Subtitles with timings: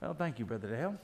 [0.00, 0.94] Well, thank you, Brother Dale.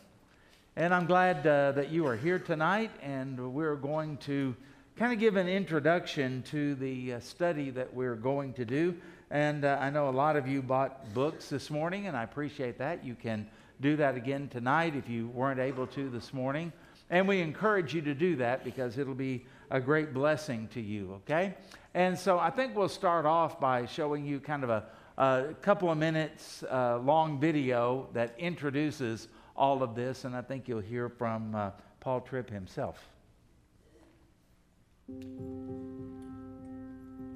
[0.76, 4.54] And I'm glad uh, that you are here tonight, and we're going to
[4.96, 8.94] kind of give an introduction to the uh, study that we're going to do.
[9.32, 12.78] And uh, I know a lot of you bought books this morning, and I appreciate
[12.78, 13.04] that.
[13.04, 13.48] You can
[13.80, 16.72] do that again tonight if you weren't able to this morning.
[17.10, 21.14] And we encourage you to do that because it'll be a great blessing to you,
[21.14, 21.54] okay?
[21.94, 24.84] And so I think we'll start off by showing you kind of a
[25.18, 30.68] a couple of minutes uh, long video that introduces all of this, and I think
[30.68, 33.08] you'll hear from uh, Paul Tripp himself.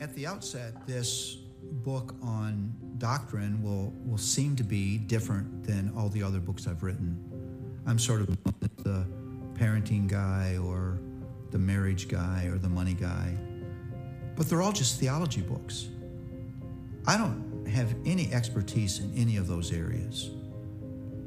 [0.00, 6.08] At the outset, this book on doctrine will, will seem to be different than all
[6.08, 7.18] the other books I've written.
[7.86, 8.36] I'm sort of
[8.78, 9.06] the
[9.54, 11.00] parenting guy or
[11.50, 13.36] the marriage guy or the money guy,
[14.36, 15.88] but they're all just theology books.
[17.06, 20.30] I don't have any expertise in any of those areas.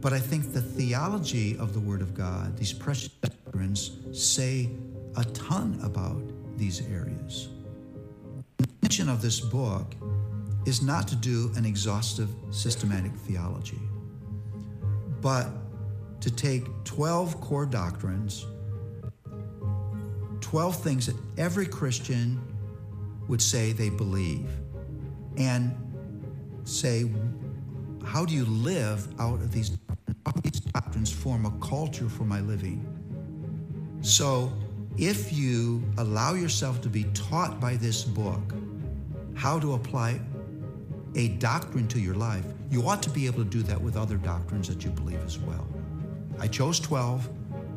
[0.01, 4.69] But I think the theology of the Word of God, these precious doctrines, say
[5.15, 6.21] a ton about
[6.57, 7.49] these areas.
[8.57, 9.93] The intention of this book
[10.65, 13.79] is not to do an exhaustive systematic theology,
[15.21, 15.49] but
[16.21, 18.45] to take 12 core doctrines,
[20.39, 22.41] 12 things that every Christian
[23.27, 24.49] would say they believe,
[25.37, 25.75] and
[26.63, 27.09] say,
[28.05, 29.77] how do you live out of these,
[30.43, 32.85] these doctrines form a culture for my living?
[34.01, 34.51] So
[34.97, 38.53] if you allow yourself to be taught by this book
[39.35, 40.19] how to apply
[41.15, 44.17] a doctrine to your life, you ought to be able to do that with other
[44.17, 45.67] doctrines that you believe as well.
[46.39, 47.29] I chose 12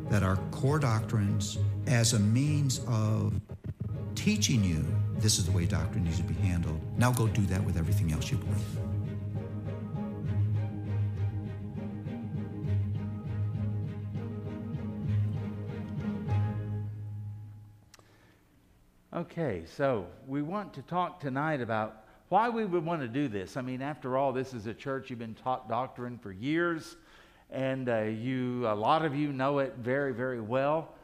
[0.09, 3.39] that are core doctrines as a means of
[4.15, 4.85] teaching you
[5.17, 6.79] this is the way doctrine needs to be handled.
[6.97, 8.61] Now go do that with everything else you believe.
[19.15, 23.55] Okay, so we want to talk tonight about why we would want to do this.
[23.55, 26.97] I mean, after all, this is a church you've been taught doctrine for years,
[27.49, 30.94] and uh, you, a lot of you know it very, very well.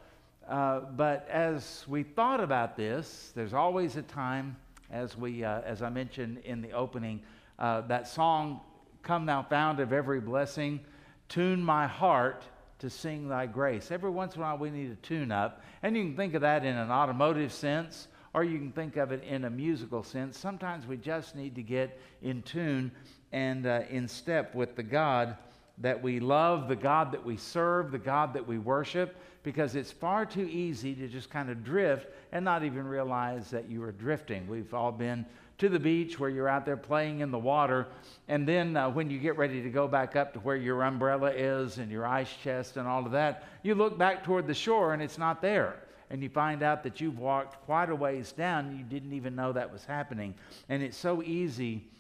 [0.52, 4.58] Uh, but as we thought about this, there's always a time,
[4.92, 7.22] as we, uh, as I mentioned in the opening,
[7.58, 8.60] uh, that song,
[9.02, 10.82] "Come Thou Fount of Every Blessing,"
[11.30, 12.44] tune my heart
[12.80, 13.92] to sing thy grace.
[13.92, 15.62] Every once in a while, we need to tune up.
[15.84, 19.14] And you can think of that in an automotive sense, or you can think of
[19.14, 20.38] it in a musical sense.
[20.38, 22.92] Sometimes we just need to get in tune
[23.32, 25.38] and uh, in step with the God
[25.82, 29.92] that we love, the God that we serve, the God that we worship, because it's
[29.92, 33.92] far too easy to just kind of drift and not even realize that you are
[33.92, 34.48] drifting.
[34.48, 35.26] We've all been
[35.58, 37.88] to the beach where you're out there playing in the water.
[38.28, 41.32] And then uh, when you get ready to go back up to where your umbrella
[41.32, 44.94] is and your ice chest and all of that, you look back toward the shore
[44.94, 45.76] and it's not there.
[46.10, 48.76] And you find out that you've walked quite a ways down.
[48.76, 50.36] You didn't even know that was happening.
[50.68, 51.91] And it's so easy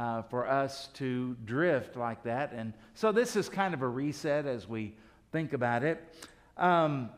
[0.00, 2.52] uh, for us to drift like that.
[2.52, 4.94] And so this is kind of a reset as we
[5.30, 6.02] think about it.
[6.56, 7.10] Um,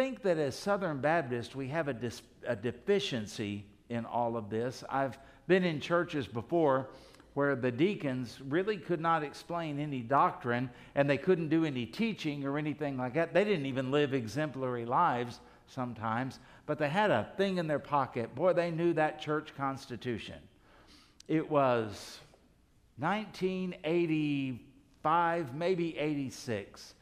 [0.00, 4.82] think that as Southern Baptists, we have a, dis- a deficiency in all of this.
[4.88, 6.88] I've been in churches before
[7.34, 12.46] where the deacons really could not explain any doctrine and they couldn't do any teaching
[12.46, 13.34] or anything like that.
[13.34, 16.38] They didn't even live exemplary lives sometimes,
[16.70, 18.32] but they had a thing in their pocket.
[18.32, 20.36] Boy, they knew that church constitution.
[21.26, 22.20] It was
[22.98, 26.94] 1985, maybe 86.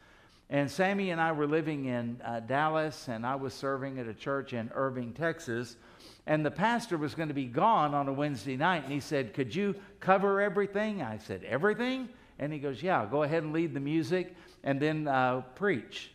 [0.49, 4.15] And Sammy and I were living in uh, Dallas, and I was serving at a
[4.15, 5.77] church in Irving, Texas.
[6.27, 9.35] And the pastor was going to be gone on a Wednesday night, and he said,
[9.35, 11.03] Could you cover everything?
[11.03, 12.09] I said, Everything?
[12.39, 14.35] And he goes, Yeah, go ahead and lead the music
[14.65, 16.11] and then uh, preach.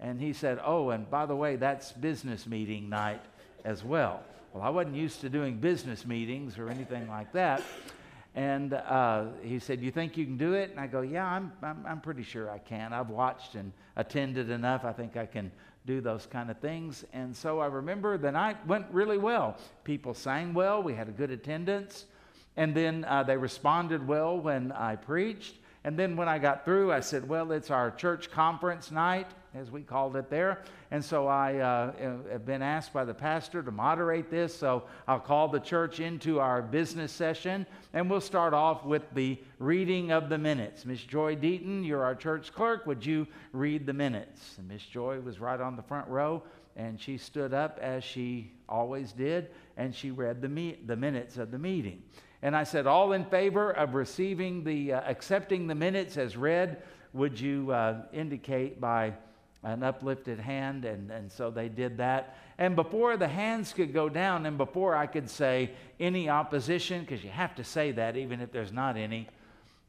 [0.00, 3.22] And he said, Oh, and by the way, that's business meeting night
[3.64, 4.22] as well.
[4.52, 7.62] Well, I wasn't used to doing business meetings or anything like that.
[8.34, 10.70] And uh, he said, You think you can do it?
[10.70, 12.92] And I go, Yeah, I'm, I'm, I'm pretty sure I can.
[12.92, 14.84] I've watched and attended enough.
[14.84, 15.50] I think I can
[15.86, 17.04] do those kind of things.
[17.12, 19.56] And so I remember the night went really well.
[19.84, 22.04] People sang well, we had a good attendance.
[22.56, 25.54] And then uh, they responded well when I preached.
[25.84, 29.70] And then when I got through, I said, Well, it's our church conference night as
[29.70, 30.62] we called it there.
[30.90, 31.92] And so I uh,
[32.30, 34.54] have been asked by the pastor to moderate this.
[34.54, 39.38] So I'll call the church into our business session, and we'll start off with the
[39.58, 40.84] reading of the minutes.
[40.84, 42.86] Miss Joy Deaton, you're our church clerk.
[42.86, 44.56] Would you read the minutes?
[44.58, 46.42] And Miss Joy was right on the front row,
[46.76, 51.38] and she stood up as she always did, and she read the, me- the minutes
[51.38, 52.02] of the meeting.
[52.42, 56.82] And I said, All in favor of receiving the, uh, accepting the minutes as read,
[57.14, 59.14] would you uh, indicate by
[59.72, 60.84] an uplifted hand?
[60.84, 62.38] And, and so they did that.
[62.58, 67.22] And before the hands could go down, and before I could say any opposition, because
[67.22, 69.28] you have to say that even if there's not any,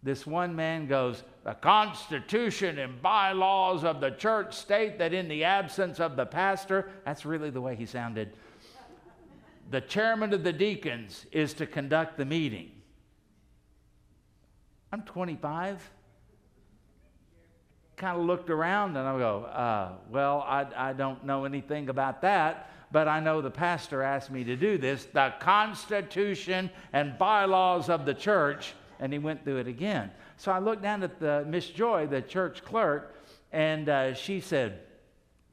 [0.03, 5.43] this one man goes, The Constitution and bylaws of the church state that in the
[5.43, 8.33] absence of the pastor, that's really the way he sounded,
[9.69, 12.71] the chairman of the deacons is to conduct the meeting.
[14.91, 15.91] I'm 25.
[17.97, 22.21] Kind of looked around and I go, uh, Well, I, I don't know anything about
[22.21, 27.89] that but I know the pastor asked me to do this the Constitution and bylaws
[27.89, 30.11] of the church and he went through it again.
[30.37, 33.15] So I looked down at the Miss Joy, the church clerk,
[33.51, 34.79] and uh, she said,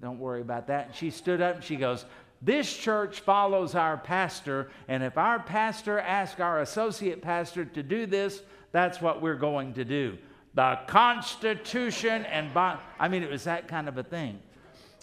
[0.01, 2.05] "Don't worry about that." And she stood up and she goes,
[2.41, 8.07] "This church follows our pastor, and if our pastor asks our associate pastor to do
[8.07, 8.43] this,
[8.73, 10.19] that's what we're going to do."
[10.55, 14.39] The Constitution and by, I mean, it was that kind of a thing.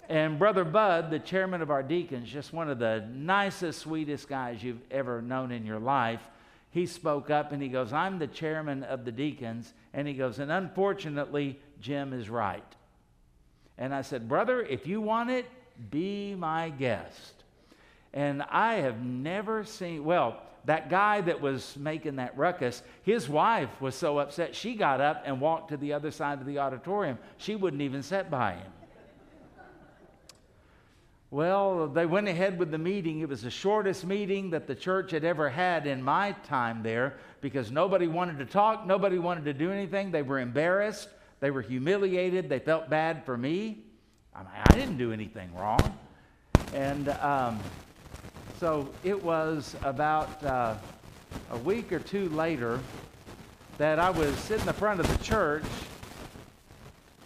[0.08, 4.62] And Brother Bud, the chairman of our deacons, just one of the nicest, sweetest guys
[4.62, 6.20] you've ever known in your life,
[6.70, 9.72] he spoke up and he goes, I'm the chairman of the deacons.
[9.92, 12.64] And he goes, and unfortunately, Jim is right.
[13.76, 15.46] And I said, Brother, if you want it,
[15.90, 17.34] be my guest.
[18.14, 23.68] And I have never seen, well, that guy that was making that ruckus, his wife
[23.80, 27.18] was so upset, she got up and walked to the other side of the auditorium.
[27.38, 28.72] She wouldn't even sit by him.
[31.32, 33.20] Well, they went ahead with the meeting.
[33.20, 37.14] It was the shortest meeting that the church had ever had in my time there
[37.40, 40.10] because nobody wanted to talk, nobody wanted to do anything.
[40.10, 41.08] They were embarrassed,
[41.40, 43.78] they were humiliated, they felt bad for me.
[44.34, 45.98] I mean, I didn't do anything wrong.
[46.74, 47.58] And um,
[48.62, 50.76] so it was about uh,
[51.50, 52.78] a week or two later
[53.76, 55.64] that I was sitting in the front of the church.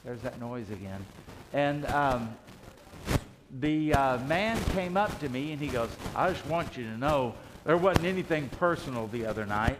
[0.02, 1.04] There's that noise again.
[1.52, 2.34] And um,
[3.60, 6.96] the uh, man came up to me and he goes, I just want you to
[6.96, 7.34] know
[7.66, 9.78] there wasn't anything personal the other night.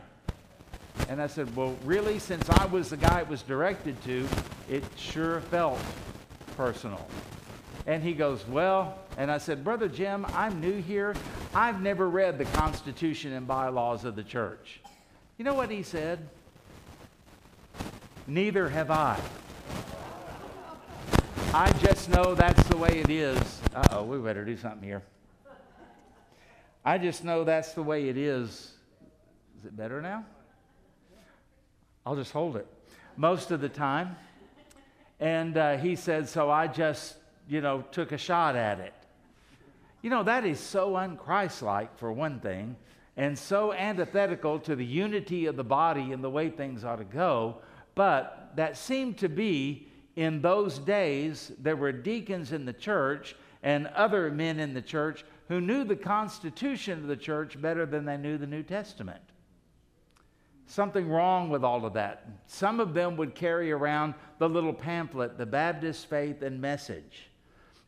[1.08, 4.28] And I said, Well, really, since I was the guy it was directed to,
[4.68, 5.80] it sure felt
[6.54, 7.08] personal.
[7.86, 11.14] And he goes, Well, and I said, Brother Jim, I'm new here.
[11.56, 14.82] I've never read the Constitution and bylaws of the church.
[15.38, 16.28] You know what he said?
[18.26, 19.18] Neither have I.
[21.54, 23.38] I just know that's the way it is.
[23.74, 25.02] Uh oh, we better do something here.
[26.84, 28.74] I just know that's the way it is.
[29.58, 30.26] Is it better now?
[32.04, 32.66] I'll just hold it
[33.16, 34.14] most of the time.
[35.20, 37.16] And uh, he said, So I just,
[37.48, 38.92] you know, took a shot at it.
[40.06, 42.76] You know, that is so unchristlike, for one thing,
[43.16, 47.04] and so antithetical to the unity of the body and the way things ought to
[47.04, 47.56] go.
[47.96, 53.88] But that seemed to be in those days, there were deacons in the church and
[53.88, 58.16] other men in the church who knew the constitution of the church better than they
[58.16, 59.22] knew the New Testament.
[60.66, 62.28] Something wrong with all of that.
[62.46, 67.25] Some of them would carry around the little pamphlet, The Baptist Faith and Message.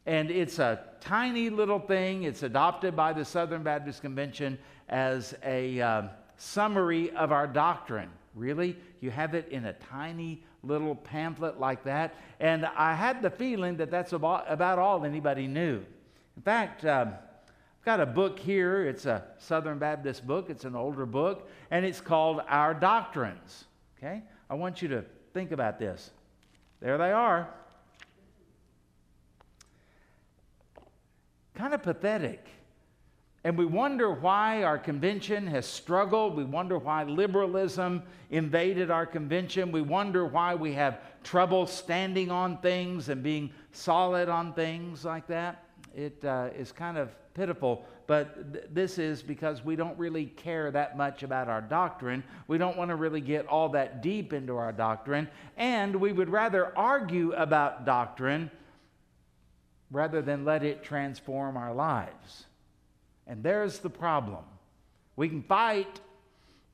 [0.08, 2.22] And it's a tiny little thing.
[2.22, 4.56] It's adopted by the Southern Baptist Convention
[4.88, 6.02] as a uh,
[6.38, 8.08] summary of our doctrine.
[8.34, 8.78] Really?
[9.02, 12.14] You have it in a tiny little pamphlet like that.
[12.40, 15.84] And I had the feeling that that's about, about all anybody knew.
[16.38, 18.86] In fact, um, I've got a book here.
[18.86, 23.66] It's a Southern Baptist book, it's an older book, and it's called Our Doctrines.
[23.98, 24.22] Okay?
[24.48, 25.04] I want you to
[25.34, 26.12] think about this.
[26.80, 27.50] There they are.
[31.58, 32.46] Kind of pathetic.
[33.42, 36.36] And we wonder why our convention has struggled.
[36.36, 39.72] We wonder why liberalism invaded our convention.
[39.72, 45.26] We wonder why we have trouble standing on things and being solid on things like
[45.26, 45.64] that.
[45.96, 50.70] It uh, is kind of pitiful, but th- this is because we don't really care
[50.70, 52.22] that much about our doctrine.
[52.46, 56.28] We don't want to really get all that deep into our doctrine, and we would
[56.28, 58.48] rather argue about doctrine
[59.90, 62.46] rather than let it transform our lives.
[63.26, 64.44] And there's the problem.
[65.16, 66.00] We can fight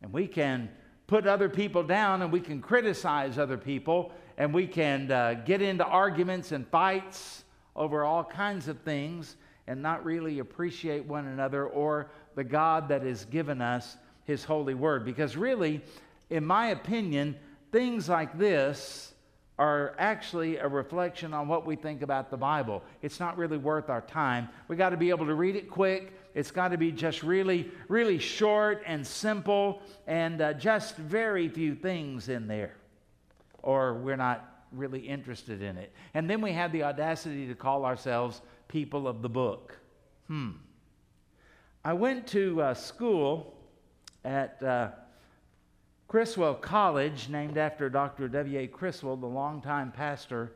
[0.02, 0.68] and we can
[1.06, 5.62] put other people down and we can criticize other people and we can uh, get
[5.62, 7.44] into arguments and fights
[7.76, 13.02] over all kinds of things and not really appreciate one another or the God that
[13.02, 15.04] has given us his holy word.
[15.04, 15.83] Because really,
[16.30, 17.37] in my opinion,
[17.73, 19.13] things like this
[19.58, 22.82] are actually a reflection on what we think about the Bible.
[23.02, 24.49] It's not really worth our time.
[24.66, 27.70] We got to be able to read it quick It's got to be just really,
[27.88, 32.75] really short and simple and uh, just very few things in there.
[33.62, 35.92] Or we're not really interested in it.
[36.14, 39.78] And then we have the audacity to call ourselves people of the book.
[40.26, 40.50] Hmm.
[41.84, 43.54] I went to uh, school
[44.25, 44.88] at uh,
[46.14, 48.28] Criswell College, named after Dr.
[48.28, 48.68] W.A.
[48.68, 50.52] Criswell, the longtime pastor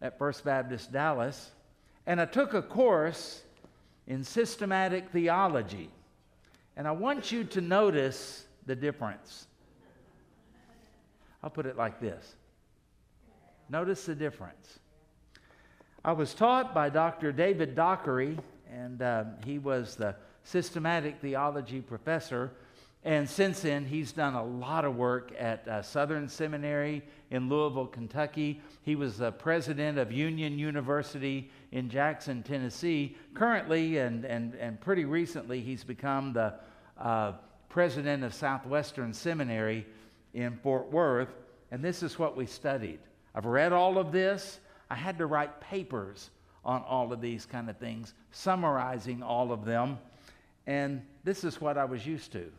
[0.00, 1.50] at First Baptist Dallas,
[2.06, 3.42] and I took a course
[4.06, 5.90] in systematic theology.
[6.76, 9.48] And I want you to notice the difference.
[11.42, 12.36] I'll put it like this
[13.68, 14.78] Notice the difference.
[16.04, 17.32] I was taught by Dr.
[17.32, 18.38] David Dockery,
[18.72, 22.52] and uh, he was the systematic theology professor
[23.04, 27.86] and since then, he's done a lot of work at uh, Southern Seminary in Louisville,
[27.86, 28.62] Kentucky.
[28.80, 33.14] He was the president of Union University in Jackson, Tennessee.
[33.34, 36.54] Currently, and, and, and pretty recently, he's become the
[36.98, 37.32] uh,
[37.68, 39.84] president of Southwestern Seminary
[40.32, 41.34] in Fort Worth.
[41.70, 43.00] And this is what we studied.
[43.34, 44.60] I've read all of this.
[44.88, 46.30] I had to write papers
[46.64, 49.98] on all of these kind of things, summarizing all of them.
[50.66, 52.50] And this is what I was used to.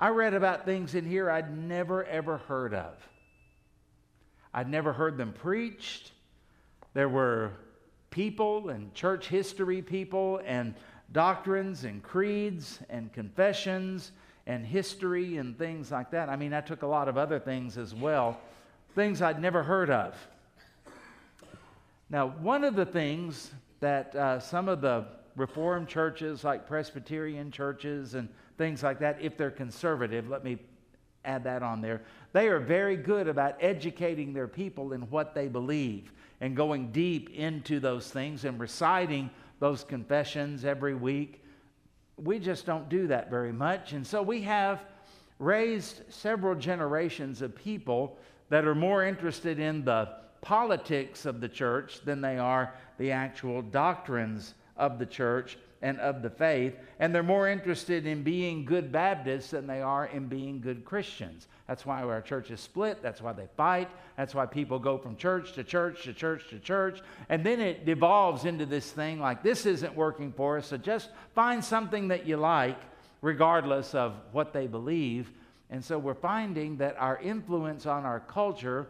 [0.00, 2.94] I read about things in here I'd never, ever heard of.
[4.54, 6.12] I'd never heard them preached.
[6.94, 7.52] There were
[8.08, 10.74] people and church history people and
[11.12, 14.12] doctrines and creeds and confessions
[14.46, 16.30] and history and things like that.
[16.30, 18.40] I mean, I took a lot of other things as well,
[18.94, 20.16] things I'd never heard of.
[22.08, 25.04] Now, one of the things that uh, some of the
[25.36, 28.28] Reformed churches, like Presbyterian churches and
[28.60, 30.58] things like that, if they're conservative, let me
[31.24, 32.02] add that on there.
[32.34, 36.12] They are very good about educating their people in what they believe
[36.42, 41.42] and going deep into those things and reciting those confessions every week.
[42.18, 43.94] We just don't do that very much.
[43.94, 44.84] And so we have
[45.38, 48.18] raised several generations of people
[48.50, 50.06] that are more interested in the
[50.42, 56.20] politics of the church than they are the actual doctrines of the church and of
[56.20, 60.60] the faith, and they're more interested in being good Baptists than they are in being
[60.60, 61.48] good Christians.
[61.66, 63.02] That's why our church is split.
[63.02, 63.88] That's why they fight.
[64.16, 67.00] That's why people go from church to church to church to church.
[67.28, 71.08] And then it devolves into this thing like, this isn't working for us, so just
[71.34, 72.78] find something that you like,
[73.22, 75.30] regardless of what they believe.
[75.70, 78.88] And so we're finding that our influence on our culture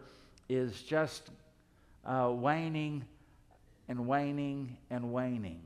[0.49, 1.29] is just
[2.05, 3.05] uh, waning
[3.87, 5.61] and waning and waning.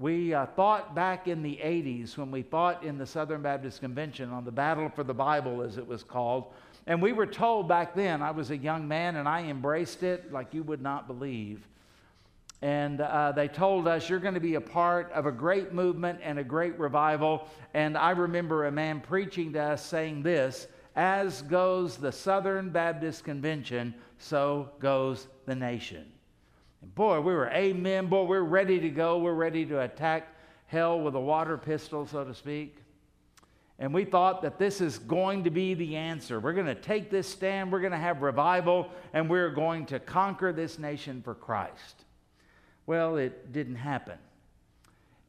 [0.00, 4.30] We uh, thought back in the 80s when we fought in the Southern Baptist Convention
[4.30, 6.54] on the Battle for the Bible, as it was called.
[6.86, 10.32] And we were told back then, I was a young man and I embraced it
[10.32, 11.68] like you would not believe.
[12.62, 16.20] And uh, they told us, You're going to be a part of a great movement
[16.22, 17.46] and a great revival.
[17.74, 20.66] And I remember a man preaching to us saying this
[20.96, 26.10] As goes the Southern Baptist Convention, so goes the nation.
[26.82, 28.06] And boy, we were amen.
[28.06, 29.18] Boy, we're ready to go.
[29.18, 30.28] We're ready to attack
[30.66, 32.76] hell with a water pistol, so to speak.
[33.78, 36.38] And we thought that this is going to be the answer.
[36.38, 39.98] We're going to take this stand, we're going to have revival, and we're going to
[39.98, 42.04] conquer this nation for Christ.
[42.84, 44.18] Well, it didn't happen.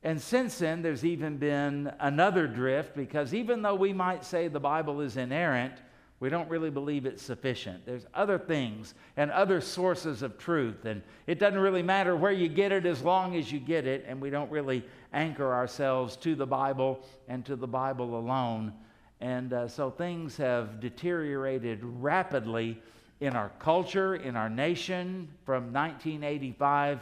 [0.03, 4.59] And since then, there's even been another drift because even though we might say the
[4.59, 5.75] Bible is inerrant,
[6.21, 7.83] we don't really believe it's sufficient.
[7.83, 12.47] There's other things and other sources of truth, and it doesn't really matter where you
[12.47, 16.35] get it as long as you get it, and we don't really anchor ourselves to
[16.35, 18.71] the Bible and to the Bible alone.
[19.19, 22.79] And uh, so things have deteriorated rapidly
[23.19, 26.99] in our culture, in our nation from 1985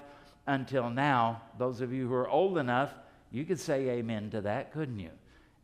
[0.48, 1.42] until now.
[1.58, 2.94] Those of you who are old enough,
[3.32, 5.12] you could say amen to that, couldn't you?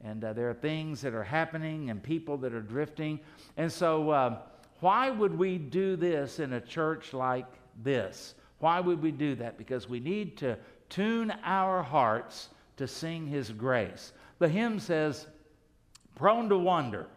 [0.06, 3.20] And uh, there are things that are happening and people that are drifting.
[3.58, 4.38] And so, uh,
[4.80, 7.48] why would we do this in a church like
[7.82, 8.36] this?
[8.60, 9.58] Why would we do that?
[9.58, 10.58] Because we need to
[10.90, 14.14] tune our hearts to sing His grace.
[14.38, 15.26] The hymn says,
[16.14, 17.08] prone to wonder.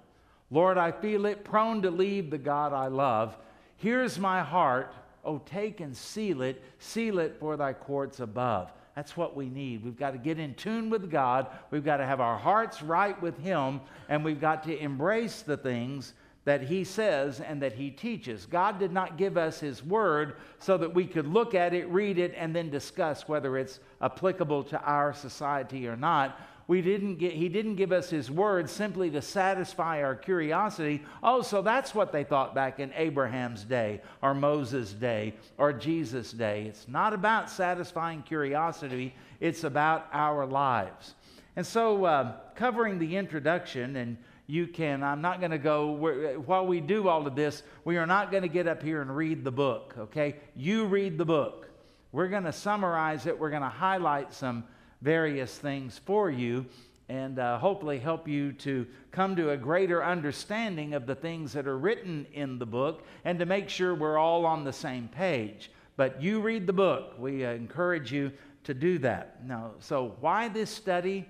[0.50, 3.36] Lord, I feel it, prone to leave the God I love.
[3.76, 4.94] Here's my heart.
[5.26, 8.72] Oh, take and seal it, seal it for thy courts above.
[8.98, 9.84] That's what we need.
[9.84, 11.46] We've got to get in tune with God.
[11.70, 15.56] We've got to have our hearts right with Him, and we've got to embrace the
[15.56, 16.14] things
[16.44, 18.44] that He says and that He teaches.
[18.44, 22.18] God did not give us His Word so that we could look at it, read
[22.18, 26.40] it, and then discuss whether it's applicable to our society or not.
[26.68, 31.02] We didn't get, he didn't give us his word simply to satisfy our curiosity.
[31.22, 36.30] Oh, so that's what they thought back in Abraham's day or Moses' day or Jesus'
[36.30, 36.66] day.
[36.66, 41.14] It's not about satisfying curiosity, it's about our lives.
[41.56, 46.66] And so, uh, covering the introduction, and you can, I'm not going to go, while
[46.66, 49.42] we do all of this, we are not going to get up here and read
[49.42, 50.36] the book, okay?
[50.54, 51.70] You read the book.
[52.12, 54.64] We're going to summarize it, we're going to highlight some
[55.00, 56.66] various things for you
[57.08, 61.66] and uh, hopefully help you to come to a greater understanding of the things that
[61.66, 65.70] are written in the book and to make sure we're all on the same page.
[65.96, 67.14] But you read the book.
[67.18, 68.30] We uh, encourage you
[68.64, 69.44] to do that.
[69.46, 71.26] Now, so why this study?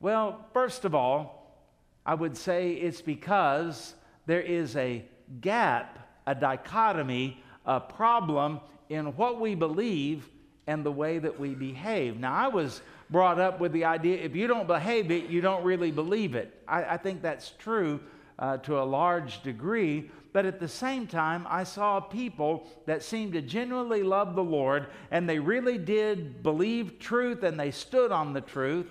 [0.00, 1.56] Well, first of all,
[2.04, 3.94] I would say it's because
[4.26, 5.04] there is a
[5.40, 10.28] gap, a dichotomy, a problem in what we believe
[10.66, 12.18] and the way that we behave.
[12.18, 15.64] Now, I was brought up with the idea if you don't behave it, you don't
[15.64, 16.60] really believe it.
[16.66, 18.00] I, I think that's true
[18.38, 20.10] uh, to a large degree.
[20.32, 24.88] But at the same time, I saw people that seemed to genuinely love the Lord
[25.10, 28.86] and they really did believe truth and they stood on the truth,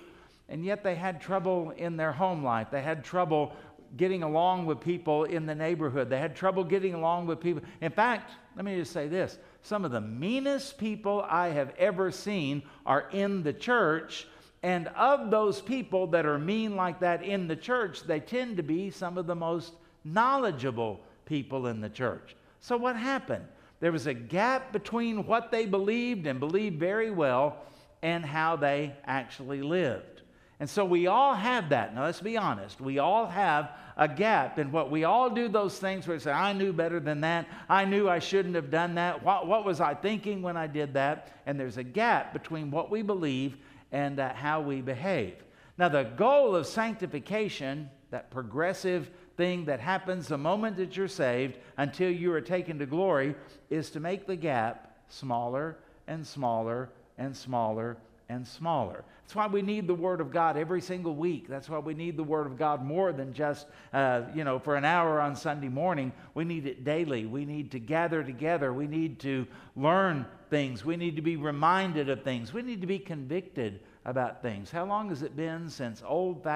[0.48, 2.68] and yet they had trouble in their home life.
[2.72, 3.52] They had trouble
[3.96, 6.10] getting along with people in the neighborhood.
[6.10, 7.62] They had trouble getting along with people.
[7.80, 12.12] In fact, let me just say this some of the meanest people I have ever
[12.12, 14.28] seen are in the church.
[14.62, 18.62] And of those people that are mean like that in the church, they tend to
[18.62, 19.72] be some of the most
[20.04, 22.36] knowledgeable people in the church.
[22.60, 23.44] So, what happened?
[23.80, 27.56] There was a gap between what they believed and believed very well
[28.02, 30.15] and how they actually lived.
[30.58, 31.94] And so we all have that.
[31.94, 32.80] Now, let's be honest.
[32.80, 36.32] We all have a gap in what we all do those things where we say,
[36.32, 37.46] I knew better than that.
[37.68, 39.22] I knew I shouldn't have done that.
[39.22, 41.40] What, what was I thinking when I did that?
[41.44, 43.56] And there's a gap between what we believe
[43.92, 45.34] and uh, how we behave.
[45.78, 51.58] Now, the goal of sanctification, that progressive thing that happens the moment that you're saved
[51.76, 53.34] until you are taken to glory,
[53.68, 57.98] is to make the gap smaller and smaller and smaller
[58.28, 59.04] and smaller.
[59.22, 61.48] That's why we need the Word of God every single week.
[61.48, 64.76] That's why we need the Word of God more than just, uh, you know, for
[64.76, 66.12] an hour on Sunday morning.
[66.34, 67.26] We need it daily.
[67.26, 68.72] We need to gather together.
[68.72, 70.84] We need to learn things.
[70.84, 72.52] We need to be reminded of things.
[72.52, 74.70] We need to be convicted about things.
[74.70, 76.46] How long has it been since old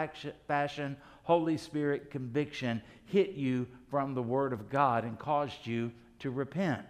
[0.46, 6.30] fashioned Holy Spirit conviction hit you from the Word of God and caused you to
[6.30, 6.87] repent?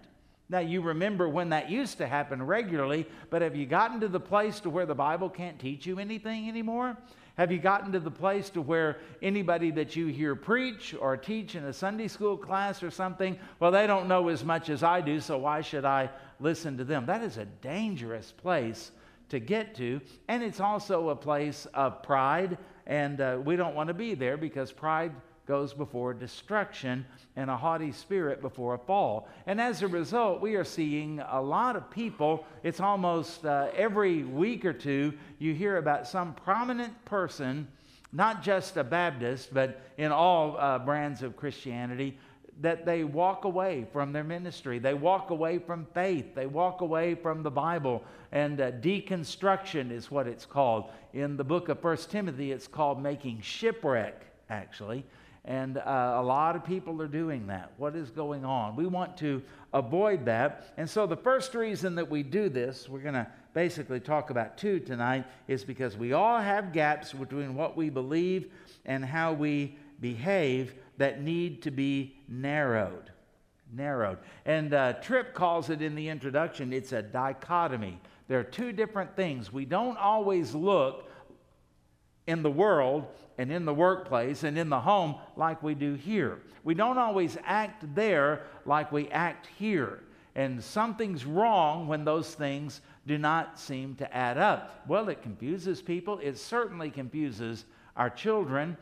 [0.51, 4.19] Now, you remember when that used to happen regularly, but have you gotten to the
[4.19, 6.97] place to where the Bible can't teach you anything anymore?
[7.37, 11.55] Have you gotten to the place to where anybody that you hear preach or teach
[11.55, 15.01] in a Sunday school class or something, well, they don't know as much as I
[15.01, 16.11] do, so why should I
[16.41, 17.07] listen to them?
[17.07, 18.91] That is a dangerous place
[19.29, 22.59] to get to, and it's also a place of pride,
[22.89, 25.13] and uh, we don't want to be there because pride
[25.51, 29.27] goes before destruction and a haughty spirit before a fall.
[29.49, 32.47] And as a result, we are seeing a lot of people.
[32.63, 37.67] It's almost uh, every week or two you hear about some prominent person,
[38.13, 42.17] not just a Baptist, but in all uh, brands of Christianity,
[42.61, 44.79] that they walk away from their ministry.
[44.79, 46.33] They walk away from faith.
[46.33, 48.05] They walk away from the Bible.
[48.31, 50.91] And uh, deconstruction is what it's called.
[51.13, 55.05] In the book of First Timothy, it's called making shipwreck, actually.
[55.51, 57.73] And uh, a lot of people are doing that.
[57.77, 58.77] What is going on?
[58.77, 60.73] We want to avoid that.
[60.77, 64.57] And so, the first reason that we do this, we're going to basically talk about
[64.57, 68.53] two tonight, is because we all have gaps between what we believe
[68.85, 73.11] and how we behave that need to be narrowed.
[73.73, 74.19] Narrowed.
[74.47, 77.99] And uh, Tripp calls it in the introduction it's a dichotomy.
[78.29, 79.53] There are two different things.
[79.53, 81.10] We don't always look
[82.31, 83.07] in the world
[83.38, 86.40] and in the workplace and in the home like we do here.
[86.64, 90.01] We don't always act there like we act here.
[90.35, 94.83] And something's wrong when those things do not seem to add up.
[94.87, 96.19] Well, it confuses people.
[96.23, 97.64] It certainly confuses
[97.97, 98.77] our children.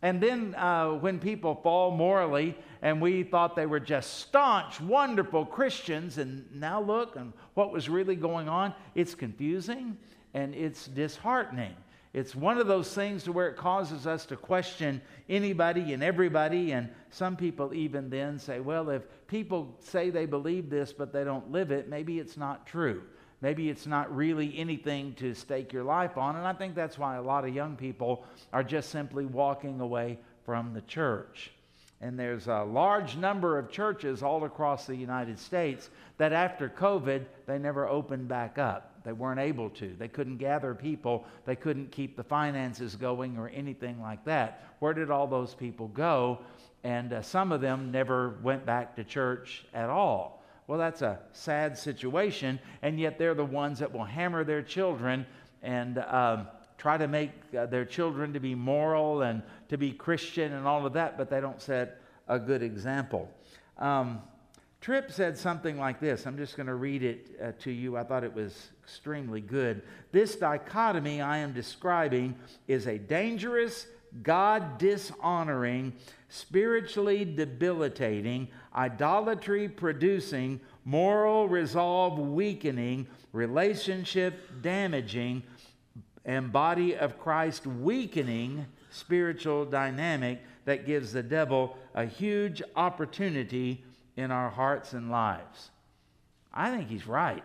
[0.00, 5.46] And then uh, when people fall morally, and we thought they were just staunch, wonderful
[5.46, 9.96] Christians, and now look and what was really going on, it's confusing
[10.34, 11.74] and it's disheartening.
[12.14, 16.70] It's one of those things to where it causes us to question anybody and everybody.
[16.70, 21.24] And some people even then say, well, if people say they believe this but they
[21.24, 23.02] don't live it, maybe it's not true.
[23.40, 26.36] Maybe it's not really anything to stake your life on.
[26.36, 30.18] And I think that's why a lot of young people are just simply walking away
[30.46, 31.50] from the church.
[32.00, 37.24] And there's a large number of churches all across the United States that after COVID,
[37.46, 38.93] they never opened back up.
[39.04, 39.94] They weren't able to.
[39.98, 41.26] They couldn't gather people.
[41.44, 44.68] They couldn't keep the finances going or anything like that.
[44.78, 46.40] Where did all those people go?
[46.82, 50.42] And uh, some of them never went back to church at all.
[50.66, 55.26] Well, that's a sad situation, and yet they're the ones that will hammer their children
[55.62, 60.54] and um, try to make uh, their children to be moral and to be Christian
[60.54, 63.30] and all of that, but they don't set a good example.
[63.78, 64.22] Um,
[64.84, 66.26] Tripp said something like this.
[66.26, 67.96] I'm just going to read it uh, to you.
[67.96, 69.80] I thought it was extremely good.
[70.12, 72.34] This dichotomy I am describing
[72.68, 73.86] is a dangerous,
[74.22, 75.94] God dishonoring,
[76.28, 85.44] spiritually debilitating, idolatry producing, moral resolve weakening, relationship damaging,
[86.26, 93.82] and body of Christ weakening spiritual dynamic that gives the devil a huge opportunity
[94.16, 95.70] in our hearts and lives.
[96.52, 97.44] I think he's right.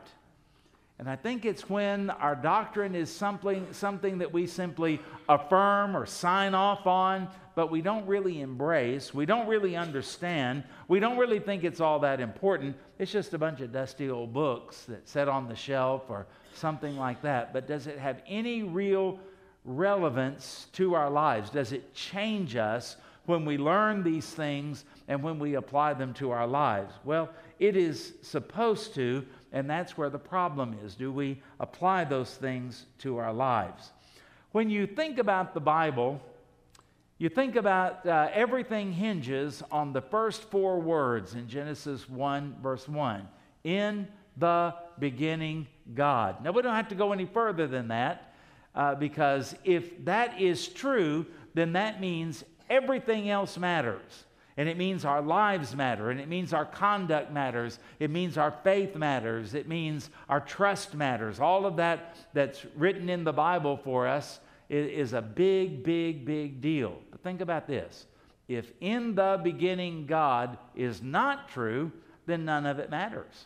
[0.99, 6.05] And I think it's when our doctrine is something, something that we simply affirm or
[6.05, 11.39] sign off on, but we don't really embrace, we don't really understand, we don't really
[11.39, 12.75] think it's all that important.
[12.99, 16.97] It's just a bunch of dusty old books that sit on the shelf or something
[16.97, 17.53] like that.
[17.53, 19.19] But does it have any real
[19.63, 21.49] relevance to our lives?
[21.49, 26.31] Does it change us when we learn these things and when we apply them to
[26.31, 26.93] our lives?
[27.03, 30.95] Well, it is supposed to, and that's where the problem is.
[30.95, 33.91] Do we apply those things to our lives?
[34.51, 36.21] When you think about the Bible,
[37.17, 42.87] you think about uh, everything hinges on the first four words in Genesis 1, verse
[42.87, 43.27] 1.
[43.63, 46.43] In the beginning, God.
[46.43, 48.35] Now, we don't have to go any further than that
[48.75, 54.25] uh, because if that is true, then that means everything else matters.
[54.59, 58.51] And it means our lives matter, and it means our conduct matters, it means our
[58.51, 61.39] faith matters, it means our trust matters.
[61.39, 66.59] All of that that's written in the Bible for us is, a big, big, big
[66.59, 66.99] deal.
[67.09, 68.05] But think about this
[68.49, 71.93] if in the beginning God is not true,
[72.25, 73.45] then none of it matters.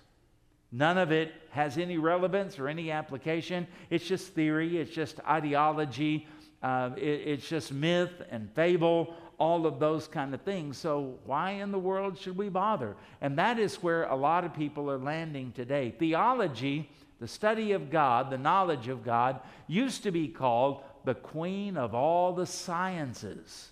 [0.71, 3.67] None of it has any relevance or any application.
[3.91, 6.25] It's just theory, it's just ideology,
[6.63, 10.77] uh, it, it's just myth and fable, all of those kind of things.
[10.77, 12.95] So, why in the world should we bother?
[13.21, 15.93] And that is where a lot of people are landing today.
[15.97, 21.77] Theology, the study of God, the knowledge of God, used to be called the queen
[21.77, 23.69] of all the sciences.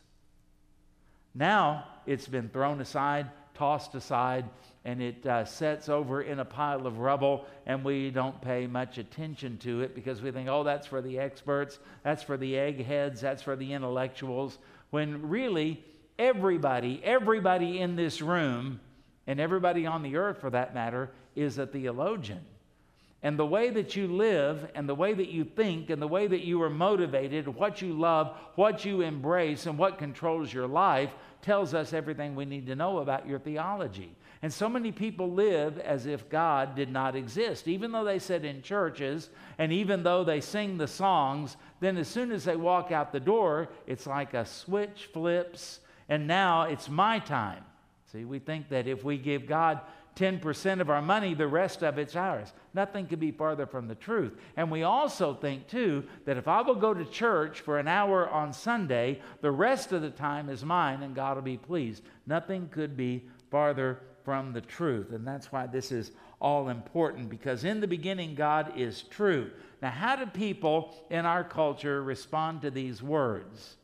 [1.34, 4.46] Now it's been thrown aside, tossed aside,
[4.84, 8.98] and it uh, sets over in a pile of rubble, and we don't pay much
[8.98, 13.22] attention to it because we think, oh, that's for the experts, that's for the eggheads,
[13.22, 14.58] that's for the intellectuals.
[14.90, 15.84] When really,
[16.18, 18.80] everybody, everybody in this room,
[19.28, 22.44] and everybody on the earth for that matter, is a theologian.
[23.24, 26.26] And the way that you live, and the way that you think, and the way
[26.26, 31.12] that you are motivated, what you love, what you embrace, and what controls your life
[31.44, 34.16] tells us everything we need to know about your theology.
[34.42, 37.68] And so many people live as if God did not exist.
[37.68, 39.30] Even though they sit in churches
[39.60, 43.20] and even though they sing the songs, then as soon as they walk out the
[43.20, 45.80] door, it's like a switch flips,
[46.10, 47.64] and now it's my time.
[48.12, 49.80] See, we think that if we give God
[50.16, 52.52] 10% of our money, the rest of it's ours.
[52.74, 54.34] Nothing could be farther from the truth.
[54.58, 58.30] And we also think, too, that if I will go to church for an hour
[58.30, 62.04] on Sunday, the rest of the time is mine and God will be pleased.
[62.28, 65.12] Nothing could be farther from the truth.
[65.12, 69.52] And that's why this is all important because in the beginning, God is true.
[69.82, 73.78] Now, how do people in our culture respond to these words?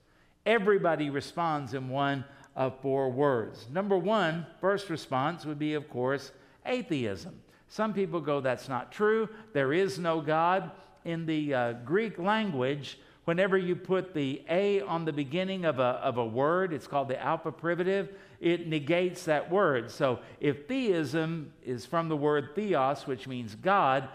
[0.46, 2.26] Everybody responds in one
[2.58, 3.68] of four words.
[3.72, 6.32] Number one, first response would be, of course,
[6.66, 7.40] atheism.
[7.70, 9.30] Some people go, that's not true.
[9.54, 10.72] There is no God.
[11.06, 16.02] In the uh, Greek language, whenever you put the A on the beginning of a,
[16.02, 18.10] of a word, it's called the alpha privative,
[18.42, 19.90] it negates that word.
[19.92, 24.10] So if theism is from the word theos, which means God,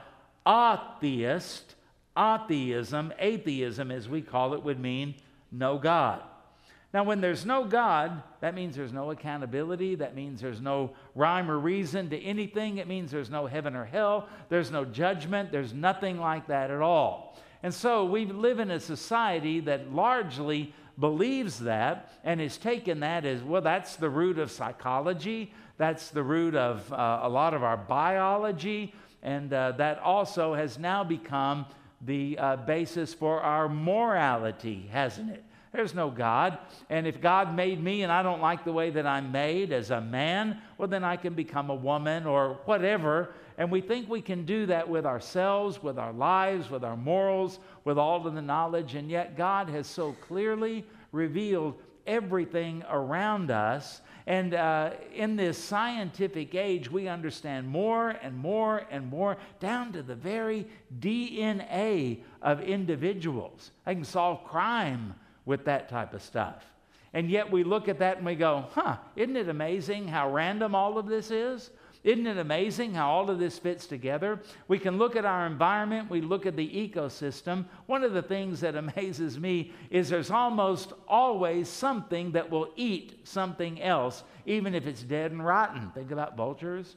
[0.46, 1.76] atheist,
[2.18, 5.14] atheism, atheism as we call it, would mean
[5.50, 6.22] no God.
[6.94, 9.94] Now, when there's no God, that means there's no accountability.
[9.94, 12.76] That means there's no rhyme or reason to anything.
[12.76, 14.28] It means there's no heaven or hell.
[14.50, 15.50] There's no judgment.
[15.50, 17.38] There's nothing like that at all.
[17.62, 23.24] And so we live in a society that largely believes that and has taken that
[23.24, 27.62] as well, that's the root of psychology, that's the root of uh, a lot of
[27.62, 31.64] our biology, and uh, that also has now become
[32.02, 35.42] the uh, basis for our morality, hasn't it?
[35.72, 36.58] There's no God.
[36.90, 39.90] And if God made me and I don't like the way that I'm made as
[39.90, 43.32] a man, well, then I can become a woman or whatever.
[43.56, 47.58] And we think we can do that with ourselves, with our lives, with our morals,
[47.85, 48.94] with all of the knowledge.
[48.94, 51.74] And yet, God has so clearly revealed
[52.06, 54.02] everything around us.
[54.26, 60.02] And uh, in this scientific age, we understand more and more and more, down to
[60.02, 60.66] the very
[61.00, 63.70] DNA of individuals.
[63.87, 66.64] I can solve crime with that type of stuff.
[67.14, 70.74] And yet we look at that and we go, huh, isn't it amazing how random
[70.74, 71.70] all of this is?
[72.05, 74.40] Isn't it amazing how all of this fits together?
[74.66, 77.66] We can look at our environment, we look at the ecosystem.
[77.87, 83.20] One of the things that amazes me is there's almost always something that will eat
[83.24, 85.90] something else, even if it's dead and rotten.
[85.94, 86.96] Think about vultures.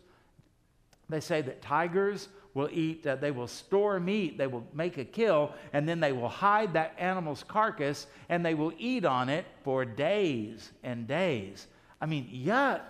[1.08, 5.06] They say that tigers will eat, uh, they will store meat, they will make a
[5.06, 9.46] kill, and then they will hide that animal's carcass and they will eat on it
[9.64, 11.68] for days and days.
[12.02, 12.82] I mean, yuck.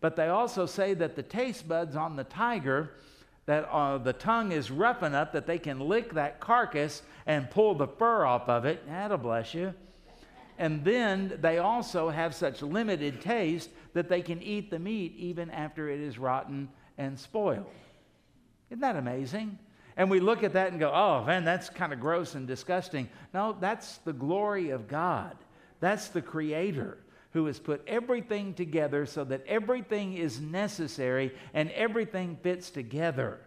[0.00, 2.92] But they also say that the taste buds on the tiger,
[3.44, 7.74] that uh, the tongue is rough enough that they can lick that carcass and pull
[7.74, 8.86] the fur off of it.
[8.88, 9.74] That'll bless you.
[10.58, 15.50] And then they also have such limited taste that they can eat the meat even
[15.50, 17.66] after it is rotten and spoiled.
[18.70, 19.58] Isn't that amazing?
[19.96, 23.08] And we look at that and go, oh, man, that's kind of gross and disgusting.
[23.32, 25.36] No, that's the glory of God.
[25.80, 26.98] That's the Creator
[27.32, 33.40] who has put everything together so that everything is necessary and everything fits together.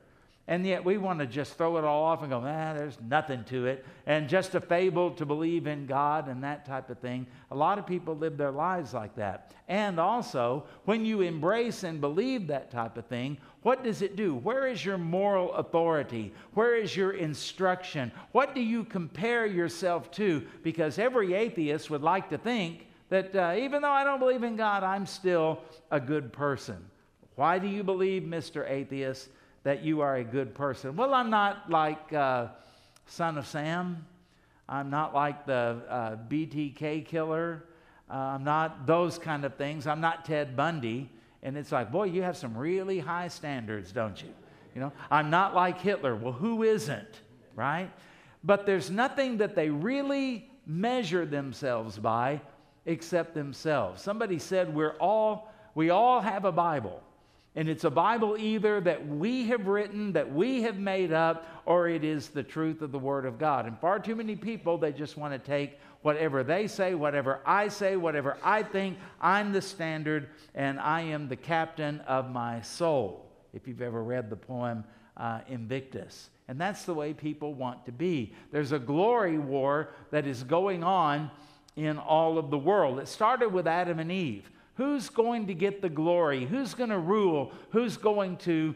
[0.49, 3.43] And yet we want to just throw it all off and go, ah, there's nothing
[3.45, 3.85] to it.
[4.07, 7.27] And just a fable to believe in God and that type of thing.
[7.51, 9.53] A lot of people live their lives like that.
[9.67, 14.33] And also, when you embrace and believe that type of thing, what does it do?
[14.33, 16.33] Where is your moral authority?
[16.55, 18.11] Where is your instruction?
[18.31, 20.47] What do you compare yourself to?
[20.63, 24.55] Because every atheist would like to think that uh, even though I don't believe in
[24.55, 25.59] God, I'm still
[25.91, 26.83] a good person.
[27.35, 28.67] Why do you believe, Mr.
[28.67, 29.29] Atheist,
[29.63, 30.95] that you are a good person?
[30.95, 32.47] Well, I'm not like uh,
[33.05, 34.05] Son of Sam.
[34.67, 37.65] I'm not like the uh, BTK killer.
[38.09, 39.87] Uh, I'm not those kind of things.
[39.87, 41.09] I'm not Ted Bundy.
[41.41, 44.29] And it's like, boy, you have some really high standards, don't you?
[44.75, 46.15] You know, I'm not like Hitler.
[46.15, 47.21] Well, who isn't,
[47.55, 47.89] right?
[48.43, 52.41] But there's nothing that they really measure themselves by
[52.85, 54.01] except themselves.
[54.01, 57.01] Somebody said we're all we all have a Bible.
[57.55, 61.89] And it's a Bible either that we have written, that we have made up, or
[61.89, 63.65] it is the truth of the Word of God.
[63.65, 67.67] And far too many people, they just want to take whatever they say, whatever I
[67.67, 68.97] say, whatever I think.
[69.19, 73.25] I'm the standard, and I am the captain of my soul.
[73.53, 74.83] If you've ever read the poem
[75.17, 76.29] uh, Invictus.
[76.47, 78.33] And that's the way people want to be.
[78.51, 81.29] There's a glory war that is going on
[81.75, 82.99] in all of the world.
[82.99, 84.49] It started with Adam and Eve.
[84.79, 86.45] Who's going to get the glory?
[86.45, 87.51] Who's going to rule?
[87.71, 88.73] Who's going to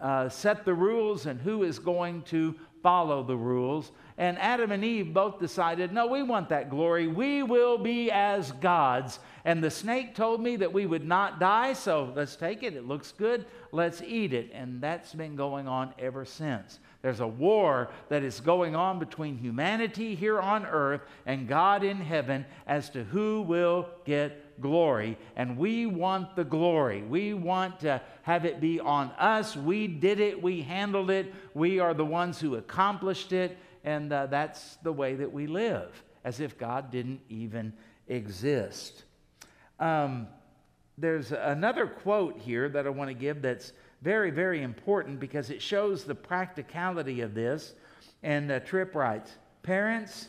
[0.00, 1.26] uh, set the rules?
[1.26, 3.92] And who is going to follow the rules?
[4.18, 7.06] And Adam and Eve both decided, no, we want that glory.
[7.06, 9.20] We will be as gods.
[9.44, 12.74] And the snake told me that we would not die, so let's take it.
[12.74, 13.46] It looks good.
[13.70, 14.50] Let's eat it.
[14.54, 16.80] And that's been going on ever since.
[17.00, 21.98] There's a war that is going on between humanity here on earth and God in
[21.98, 25.18] heaven as to who will get glory.
[25.36, 27.02] And we want the glory.
[27.02, 29.56] We want to have it be on us.
[29.56, 33.58] We did it, we handled it, we are the ones who accomplished it.
[33.84, 37.72] And uh, that's the way that we live, as if God didn't even
[38.08, 39.04] exist.
[39.78, 40.28] Um,
[40.96, 45.60] there's another quote here that I want to give that's very, very important because it
[45.60, 47.74] shows the practicality of this.
[48.22, 50.28] And uh, Tripp writes Parents,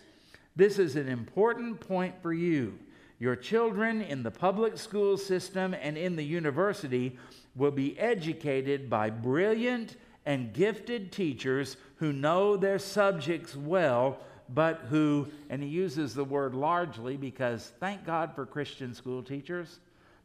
[0.56, 2.80] this is an important point for you.
[3.20, 7.18] Your children in the public school system and in the university
[7.56, 15.28] will be educated by brilliant and gifted teachers who know their subjects well, but who,
[15.50, 19.80] and he uses the word largely because thank God for Christian school teachers.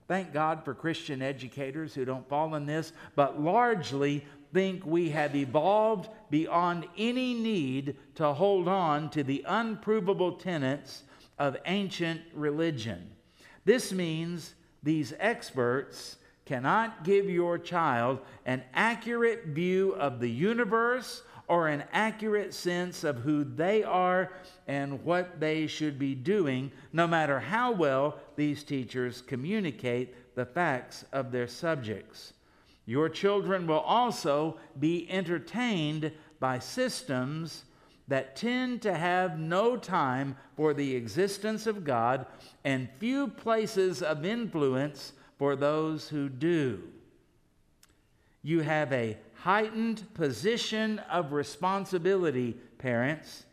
[0.09, 5.37] Thank God for Christian educators who don't fall in this, but largely think we have
[5.37, 11.05] evolved beyond any need to hold on to the unprovable tenets
[11.41, 13.11] of ancient religion.
[13.65, 21.69] This means these experts cannot give your child an accurate view of the universe or
[21.69, 24.33] an accurate sense of who they are
[24.69, 31.05] and what they should be doing, no matter how well these teachers communicate the facts
[31.13, 32.35] of their subjects.
[32.85, 37.65] Your children will also be entertained by systems
[38.11, 42.27] that tend to have no time for the existence of God
[42.65, 46.83] and few places of influence for those who do.
[48.43, 53.45] You have a heightened position of responsibility, parents,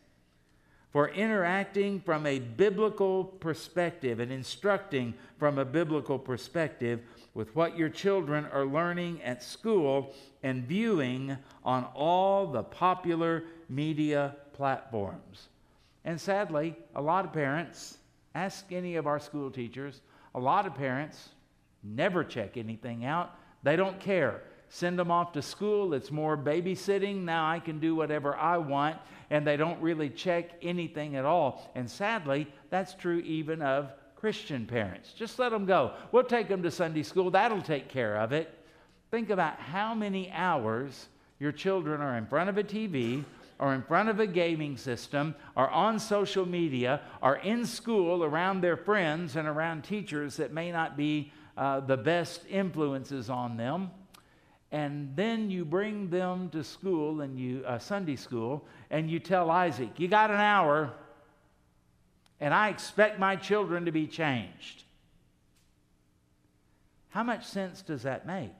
[0.90, 7.00] for interacting from a biblical perspective and instructing from a biblical perspective
[7.32, 14.34] with what your children are learning at school and viewing on all the popular media
[14.58, 15.48] platforms.
[16.04, 17.96] And sadly, a lot of parents,
[18.34, 20.02] ask any of our school teachers,
[20.34, 21.30] a lot of parents
[21.82, 23.34] never check anything out.
[23.62, 24.42] They don't care.
[24.68, 25.94] Send them off to school.
[25.94, 27.24] It's more babysitting.
[27.24, 28.96] Now I can do whatever I want.
[29.30, 31.70] And they don't really check anything at all.
[31.74, 35.12] And sadly, that's true even of Christian parents.
[35.12, 35.92] Just let them go.
[36.10, 37.30] We'll take them to Sunday school.
[37.30, 38.52] That'll take care of it.
[39.12, 41.06] Think about how many hours
[41.38, 43.24] your children are in front of a TV
[43.58, 48.60] or in front of a gaming system or on social media or in school around
[48.60, 53.90] their friends and around teachers that may not be uh, the best influences on them.
[54.70, 59.50] And then you bring them to school and you uh, Sunday school and you tell
[59.50, 60.92] Isaac, "You got an hour,
[62.38, 64.84] and I expect my children to be changed."
[67.08, 68.52] How much sense does that make?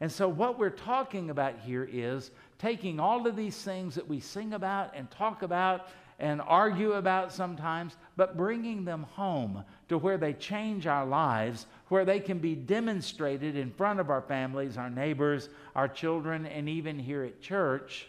[0.00, 4.20] And so, what we're talking about here is taking all of these things that we
[4.20, 5.88] sing about and talk about
[6.20, 12.04] and argue about sometimes, but bringing them home to where they change our lives, where
[12.04, 16.96] they can be demonstrated in front of our families, our neighbors, our children, and even
[16.96, 18.06] here at church,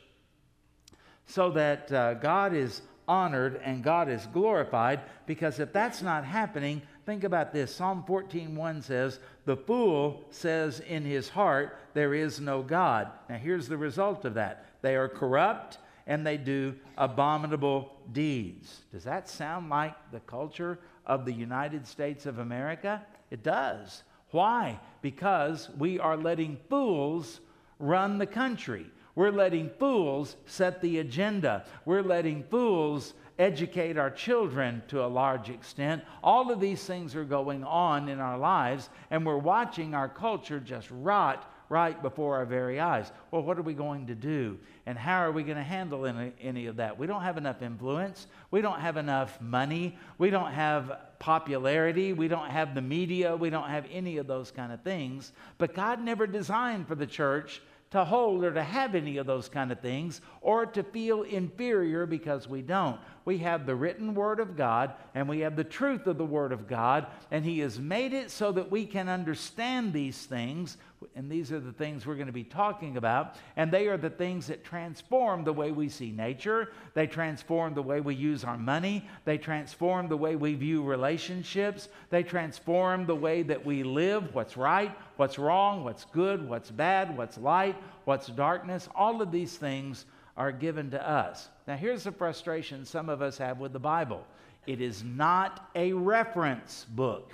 [1.25, 4.99] so that uh, God is honored and God is glorified.
[5.25, 7.75] Because if that's not happening, think about this.
[7.75, 13.67] Psalm 14:1 says, "The fool says in his heart, there is no God." Now here's
[13.67, 14.65] the result of that.
[14.81, 18.83] They are corrupt and they do abominable deeds.
[18.91, 23.05] Does that sound like the culture of the United States of America?
[23.31, 24.03] It does.
[24.31, 24.79] Why?
[25.01, 27.39] Because we are letting fools
[27.79, 28.89] run the country.
[29.15, 31.65] We're letting fools set the agenda.
[31.85, 36.03] We're letting fools educate our children to a large extent.
[36.23, 40.59] All of these things are going on in our lives, and we're watching our culture
[40.59, 43.11] just rot right before our very eyes.
[43.31, 44.59] Well, what are we going to do?
[44.85, 46.99] And how are we going to handle any, any of that?
[46.99, 48.27] We don't have enough influence.
[48.51, 49.97] We don't have enough money.
[50.19, 52.13] We don't have popularity.
[52.13, 53.35] We don't have the media.
[53.35, 55.31] We don't have any of those kind of things.
[55.57, 57.61] But God never designed for the church
[57.93, 62.07] to hold or to have any of those kind of things or to feel inferior
[62.07, 62.99] because we don't.
[63.23, 66.51] We have the written Word of God and we have the truth of the Word
[66.51, 70.77] of God, and He has made it so that we can understand these things.
[71.15, 73.35] And these are the things we're going to be talking about.
[73.55, 76.71] And they are the things that transform the way we see nature.
[76.93, 79.07] They transform the way we use our money.
[79.25, 81.89] They transform the way we view relationships.
[82.09, 87.15] They transform the way that we live what's right, what's wrong, what's good, what's bad,
[87.17, 88.89] what's light, what's darkness.
[88.95, 90.05] All of these things
[90.37, 91.49] are given to us.
[91.67, 94.25] Now, here's the frustration some of us have with the Bible
[94.65, 97.33] it is not a reference book,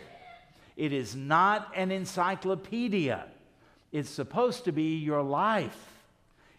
[0.76, 3.26] it is not an encyclopedia.
[3.92, 5.86] It's supposed to be your life.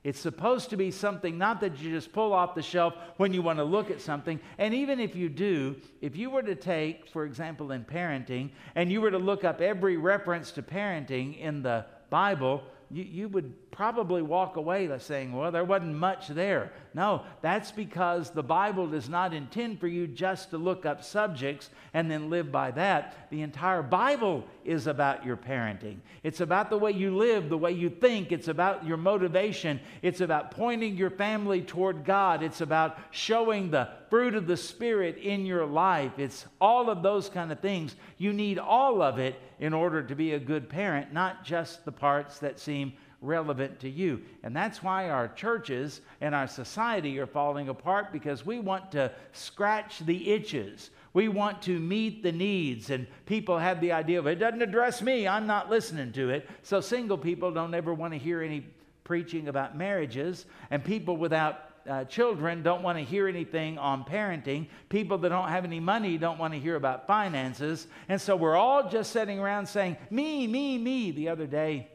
[0.03, 3.43] It's supposed to be something not that you just pull off the shelf when you
[3.43, 4.41] want to look at something.
[4.57, 8.91] And even if you do, if you were to take, for example, in parenting, and
[8.91, 13.71] you were to look up every reference to parenting in the Bible, you, you would
[13.71, 16.73] probably walk away saying, well, there wasn't much there.
[16.95, 21.71] No, that's because the Bible does not intend for you just to look up subjects
[21.95, 23.29] and then live by that.
[23.31, 25.97] The entire Bible is about your parenting.
[26.23, 28.31] It's about the way you live, the way you think.
[28.31, 29.81] It's about your motivation.
[30.01, 32.45] It's about pointing your family toward God.
[32.45, 36.13] It's about showing the fruit of the Spirit in your life.
[36.19, 37.97] It's all of those kind of things.
[38.17, 41.93] You need all of it in order to be a good parent, not just the
[41.93, 44.23] parts that seem relevant to you.
[44.45, 49.11] And that's why our churches and our society are falling apart because we want to
[49.33, 50.91] scratch the itches.
[51.13, 55.03] We want to meet the needs, and people have the idea of it doesn't address
[55.03, 56.49] me, I'm not listening to it.
[56.63, 58.67] So, single people don't ever want to hear any
[59.03, 64.67] preaching about marriages, and people without uh, children don't want to hear anything on parenting.
[64.89, 67.87] People that don't have any money don't want to hear about finances.
[68.09, 71.11] And so we're all just sitting around saying, me, me, me.
[71.11, 71.89] The other day,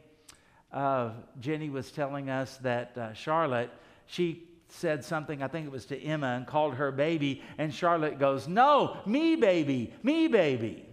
[0.72, 3.70] uh, Jenny was telling us that uh, Charlotte,
[4.06, 7.42] she said something, I think it was to Emma, and called her baby.
[7.58, 10.86] And Charlotte goes, No, me, baby, me, baby.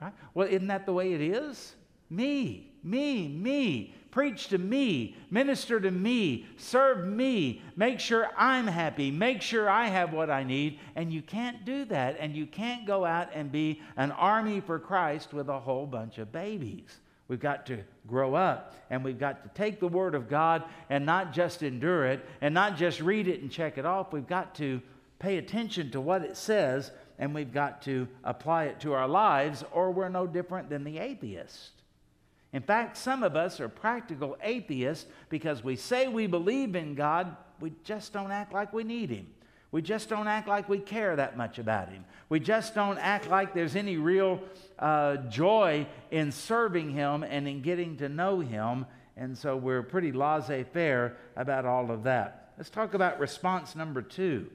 [0.00, 0.12] Right?
[0.34, 1.74] Well, isn't that the way it is?
[2.10, 3.94] Me, me, me.
[4.10, 9.88] Preach to me, minister to me, serve me, make sure I'm happy, make sure I
[9.88, 10.78] have what I need.
[10.94, 12.18] And you can't do that.
[12.20, 16.18] And you can't go out and be an army for Christ with a whole bunch
[16.18, 17.00] of babies.
[17.28, 21.06] We've got to grow up and we've got to take the Word of God and
[21.06, 24.12] not just endure it and not just read it and check it off.
[24.12, 24.82] We've got to
[25.18, 29.64] pay attention to what it says and we've got to apply it to our lives
[29.72, 31.70] or we're no different than the atheist.
[32.52, 37.36] In fact, some of us are practical atheists because we say we believe in God,
[37.58, 39.26] we just don't act like we need Him.
[39.74, 42.04] We just don't act like we care that much about Him.
[42.28, 44.38] We just don't act like there's any real
[44.78, 48.86] uh, joy in serving Him and in getting to know Him.
[49.16, 52.52] And so we're pretty laissez faire about all of that.
[52.56, 54.48] Let's talk about response number two.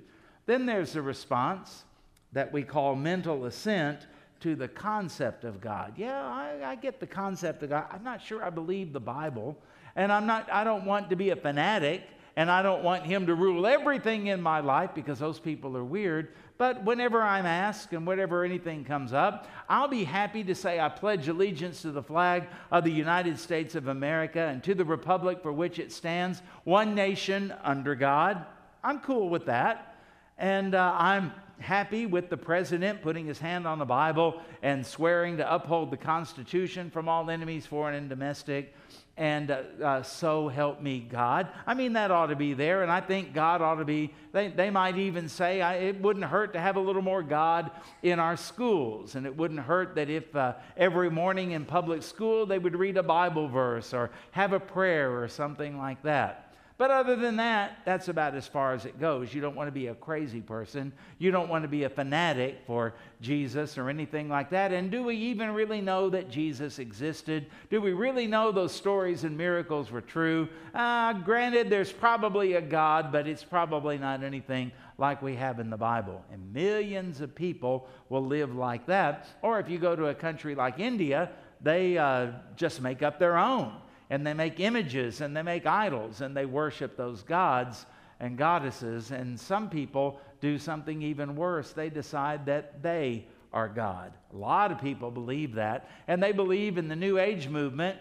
[0.45, 1.83] Then there's the response
[2.31, 4.07] that we call mental assent
[4.39, 5.95] to the concept of God.
[5.97, 7.87] Yeah, I, I, get the concept of God.
[7.91, 9.57] I'm not sure I believe the Bible,
[9.97, 10.49] and I'm not.
[10.49, 12.03] I don't want to be a fanatic,
[12.39, 15.83] and I don't want Him to rule everything in my life because those people are
[15.83, 16.29] weird.
[16.57, 20.87] But whenever I'm asked and whenever anything comes up, I'll be happy to say I
[20.87, 25.41] pledge allegiance to the flag of the United States of America and to the republic
[25.41, 28.45] for which it stands, one nation under God.
[28.85, 29.97] I'm cool with that,
[30.37, 35.35] and uh, I'm happy with the president putting his hand on the Bible and swearing
[35.35, 38.73] to uphold the Constitution from all enemies, foreign and domestic.
[39.19, 41.49] And uh, uh, so help me God.
[41.67, 42.83] I mean, that ought to be there.
[42.83, 46.23] And I think God ought to be, they, they might even say I, it wouldn't
[46.23, 47.69] hurt to have a little more God
[48.01, 49.15] in our schools.
[49.15, 52.95] And it wouldn't hurt that if uh, every morning in public school they would read
[52.95, 56.48] a Bible verse or have a prayer or something like that.
[56.79, 59.33] But other than that, that's about as far as it goes.
[59.33, 60.93] You don't want to be a crazy person.
[61.17, 64.71] You don't want to be a fanatic for Jesus or anything like that.
[64.71, 67.47] And do we even really know that Jesus existed?
[67.69, 70.47] Do we really know those stories and miracles were true?
[70.73, 75.69] Uh, granted, there's probably a God, but it's probably not anything like we have in
[75.69, 76.23] the Bible.
[76.31, 79.27] And millions of people will live like that.
[79.41, 83.37] Or if you go to a country like India, they uh, just make up their
[83.37, 83.73] own
[84.09, 87.85] and they make images and they make idols and they worship those gods
[88.19, 89.11] and goddesses.
[89.11, 91.71] And some people do something even worse.
[91.71, 94.13] They decide that they are God.
[94.33, 95.89] A lot of people believe that.
[96.07, 97.97] And they believe in the New Age movement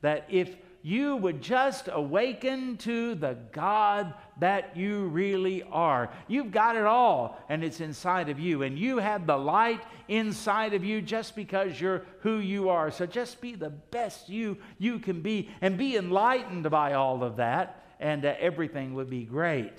[0.00, 6.10] that if you would just awaken to the God that you really are.
[6.28, 8.62] You've got it all, and it's inside of you.
[8.62, 12.90] And you have the light inside of you just because you're who you are.
[12.90, 17.36] So just be the best you you can be and be enlightened by all of
[17.36, 19.74] that, and uh, everything would be great.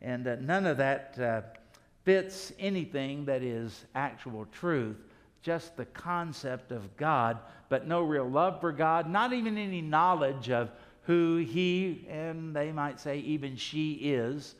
[0.00, 1.42] And uh, none of that uh,
[2.04, 4.96] fits anything that is actual truth
[5.42, 7.38] just the concept of God,
[7.68, 10.70] but no real love for God, not even any knowledge of
[11.08, 14.54] who he and they might say even she is.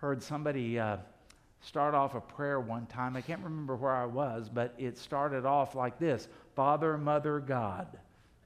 [0.00, 0.96] Heard somebody uh,
[1.60, 3.16] start off a prayer one time.
[3.16, 7.86] I can't remember where I was, but it started off like this Father, Mother, God,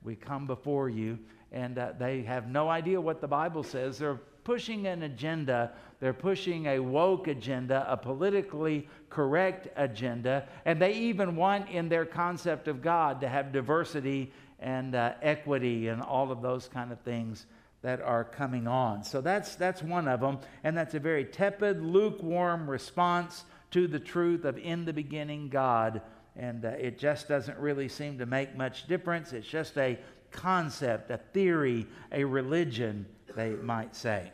[0.04, 1.18] we come before you.
[1.52, 3.96] And uh, they have no idea what the Bible says.
[3.96, 5.72] They're pushing an agenda.
[6.00, 12.04] They're pushing a woke agenda, a politically correct agenda, and they even want in their
[12.04, 14.30] concept of God to have diversity
[14.60, 17.46] and uh, equity and all of those kind of things
[17.82, 19.04] that are coming on.
[19.04, 24.00] So that's that's one of them, and that's a very tepid, lukewarm response to the
[24.00, 26.00] truth of in the beginning God,
[26.36, 29.32] and uh, it just doesn't really seem to make much difference.
[29.32, 29.98] It's just a
[30.30, 34.32] concept, a theory, a religion, they might say.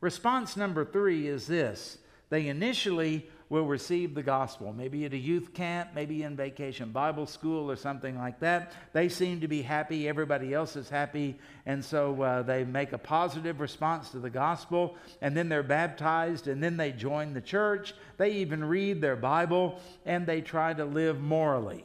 [0.00, 1.98] Response number three is this
[2.30, 7.26] they initially will receive the gospel, maybe at a youth camp, maybe in vacation Bible
[7.26, 8.72] school or something like that.
[8.92, 11.36] They seem to be happy, everybody else is happy,
[11.66, 16.46] and so uh, they make a positive response to the gospel, and then they're baptized,
[16.46, 17.92] and then they join the church.
[18.16, 21.84] They even read their Bible, and they try to live morally.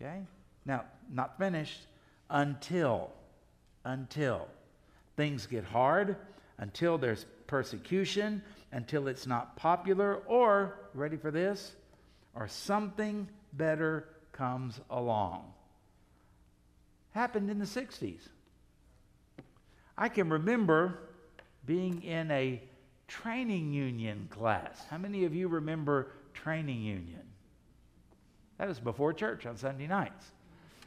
[0.00, 0.22] Okay?
[0.64, 1.80] Now, not finished
[2.30, 3.12] until,
[3.84, 4.48] until
[5.16, 6.16] things get hard
[6.58, 8.42] until there's persecution,
[8.74, 11.74] until it's not popular, or, ready for this,
[12.34, 15.44] or something better comes along.
[17.12, 18.28] Happened in the 60s.
[19.96, 20.98] I can remember
[21.64, 22.60] being in a
[23.06, 24.82] training union class.
[24.90, 27.22] How many of you remember training union?
[28.58, 30.32] That was before church on Sunday nights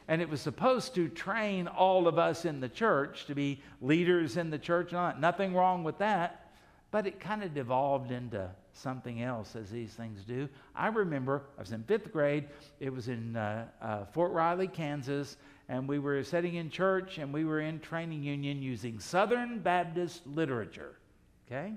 [0.08, 4.38] and it was supposed to train all of us in the church to be leaders
[4.38, 4.92] in the church.
[4.92, 6.47] Nothing wrong with that,
[6.90, 10.48] but it kind of devolved into something else, as these things do.
[10.74, 12.48] I remember I was in fifth grade.
[12.80, 15.36] It was in uh, uh, Fort Riley, Kansas,
[15.68, 20.26] and we were sitting in church and we were in training union using Southern Baptist
[20.26, 20.94] literature.
[21.46, 21.74] Okay?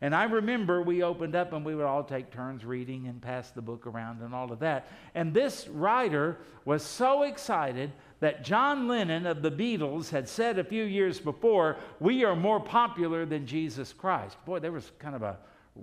[0.00, 3.50] And I remember we opened up and we would all take turns reading and pass
[3.50, 4.86] the book around and all of that.
[5.14, 10.64] And this writer was so excited that John Lennon of the Beatles had said a
[10.64, 14.36] few years before, We are more popular than Jesus Christ.
[14.44, 15.38] Boy, there was kind of a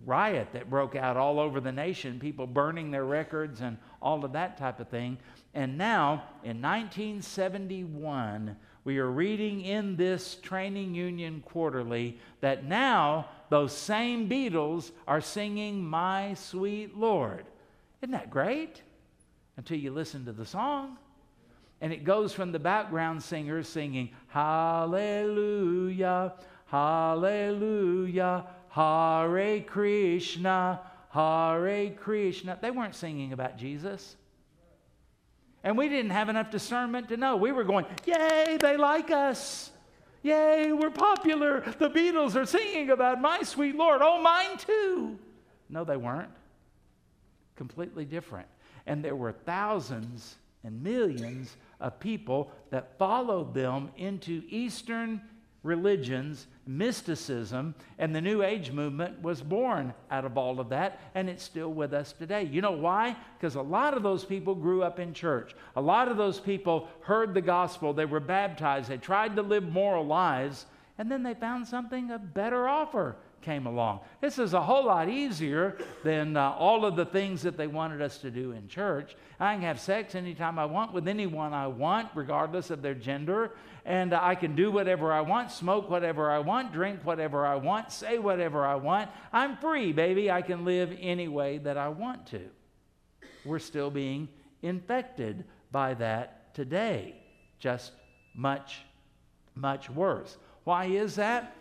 [0.06, 4.34] riot that broke out all over the nation, people burning their records and all of
[4.34, 5.18] that type of thing.
[5.54, 13.76] And now, in 1971, we are reading in this training union quarterly that now those
[13.76, 17.46] same Beatles are singing My Sweet Lord.
[18.02, 18.82] Isn't that great?
[19.58, 20.98] Until you listen to the song.
[21.82, 24.74] And it goes from the background singers singing, Hallelujah,
[26.66, 32.58] Hallelujah, Hare Krishna, Hare Krishna.
[32.62, 34.16] They weren't singing about Jesus.
[35.64, 37.36] And we didn't have enough discernment to know.
[37.36, 39.72] We were going, Yay, they like us.
[40.22, 41.62] Yay, we're popular.
[41.78, 44.02] The Beatles are singing about my sweet Lord.
[44.04, 45.20] Oh, mine too.
[45.70, 46.32] No, they weren't.
[47.56, 48.48] Completely different.
[48.88, 55.22] And there were thousands and millions of people that followed them into Eastern
[55.66, 61.28] religions, mysticism, and the New Age movement was born out of all of that, and
[61.28, 62.44] it's still with us today.
[62.44, 63.18] You know why?
[63.38, 65.56] Because a lot of those people grew up in church.
[65.76, 69.64] A lot of those people heard the gospel, they were baptized, they tried to live
[69.64, 70.68] moral lives,
[71.00, 73.16] and then they found something a better offer
[73.46, 74.00] came along.
[74.20, 78.02] This is a whole lot easier than uh, all of the things that they wanted
[78.02, 79.16] us to do in church.
[79.39, 83.52] I can have sex anytime I want with anyone I want, regardless of their gender,
[83.86, 87.56] and uh, I can do whatever I want, smoke whatever I want, drink whatever I
[87.56, 89.12] want, say whatever I want.
[89.32, 90.32] I'm free, baby.
[90.32, 92.41] I can live any way that I want to.
[93.46, 94.28] We're still being
[94.64, 97.16] infected by that today,
[97.60, 97.91] just
[98.34, 98.82] much,
[99.54, 100.36] much worse.
[100.64, 101.56] Why is that?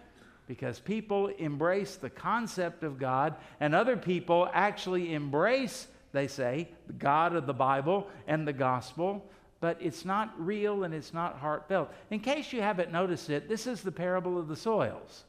[0.47, 6.93] Because people embrace the concept of God, and other people actually embrace, they say, the
[6.93, 9.25] God of the Bible and the gospel,
[9.61, 11.91] but it's not real and it's not heartfelt.
[12.11, 15.25] In case you haven't noticed it, this is the parable of the soils.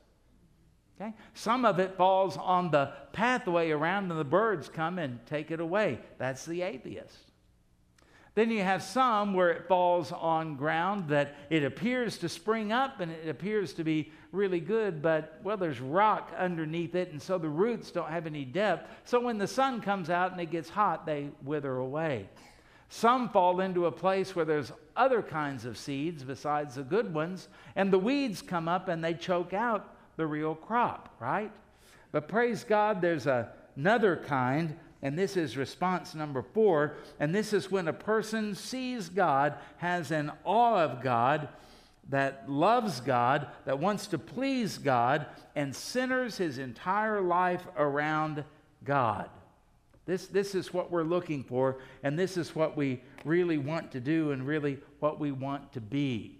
[1.00, 1.14] Okay?
[1.34, 5.60] Some of it falls on the pathway around, and the birds come and take it
[5.60, 6.00] away.
[6.18, 7.32] That's the atheist.
[8.36, 13.00] Then you have some where it falls on ground that it appears to spring up
[13.00, 17.38] and it appears to be really good, but well, there's rock underneath it, and so
[17.38, 18.90] the roots don't have any depth.
[19.06, 22.30] So when the sun comes out and it gets hot, they wither away.
[22.90, 27.48] Some fall into a place where there's other kinds of seeds besides the good ones,
[27.76, 31.52] and the weeds come up and they choke out the real crop, right?
[32.12, 36.96] But praise God, there's a, another kind and this is response number four.
[37.20, 41.48] And this is when a person sees God, has an awe of God,
[42.10, 45.26] that loves God, that wants to please God,
[45.56, 48.44] and centers his entire life around
[48.84, 49.30] God.
[50.06, 54.00] This, this is what we're looking for, and this is what we really want to
[54.00, 56.38] do, and really what we want to be.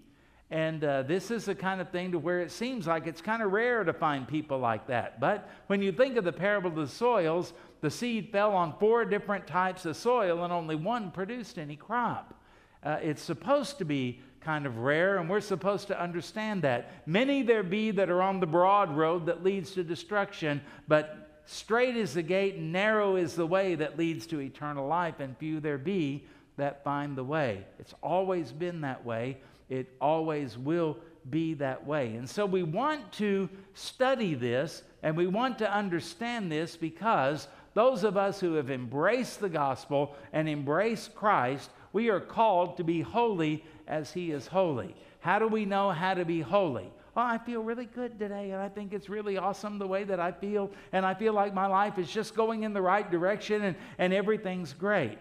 [0.50, 3.42] And uh, this is the kind of thing to where it seems like it's kind
[3.42, 5.18] of rare to find people like that.
[5.18, 9.04] But when you think of the parable of the soils, the seed fell on four
[9.04, 12.40] different types of soil and only one produced any crop.
[12.84, 16.92] Uh, it's supposed to be kind of rare, and we're supposed to understand that.
[17.04, 21.96] Many there be that are on the broad road that leads to destruction, but straight
[21.96, 25.58] is the gate, and narrow is the way that leads to eternal life, and few
[25.58, 26.24] there be
[26.56, 27.66] that find the way.
[27.80, 29.38] It's always been that way.
[29.68, 30.96] It always will
[31.28, 32.14] be that way.
[32.14, 38.04] And so we want to study this and we want to understand this because those
[38.04, 43.00] of us who have embraced the gospel and embraced Christ, we are called to be
[43.00, 44.94] holy as he is holy.
[45.20, 46.90] How do we know how to be holy?
[47.16, 50.20] Oh, I feel really good today, and I think it's really awesome the way that
[50.20, 53.62] I feel, and I feel like my life is just going in the right direction
[53.62, 55.16] and, and everything's great.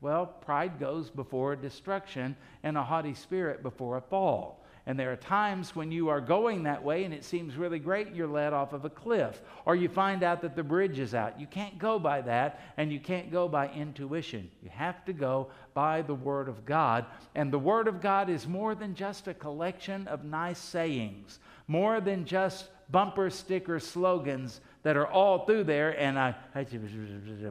[0.00, 4.59] Well, pride goes before destruction, and a haughty spirit before a fall.
[4.86, 8.14] And there are times when you are going that way and it seems really great,
[8.14, 9.42] you're led off of a cliff.
[9.66, 11.38] Or you find out that the bridge is out.
[11.38, 14.50] You can't go by that, and you can't go by intuition.
[14.62, 17.06] You have to go by the Word of God.
[17.34, 22.00] And the Word of God is more than just a collection of nice sayings, more
[22.00, 26.34] than just bumper sticker slogans that are all through there, and I,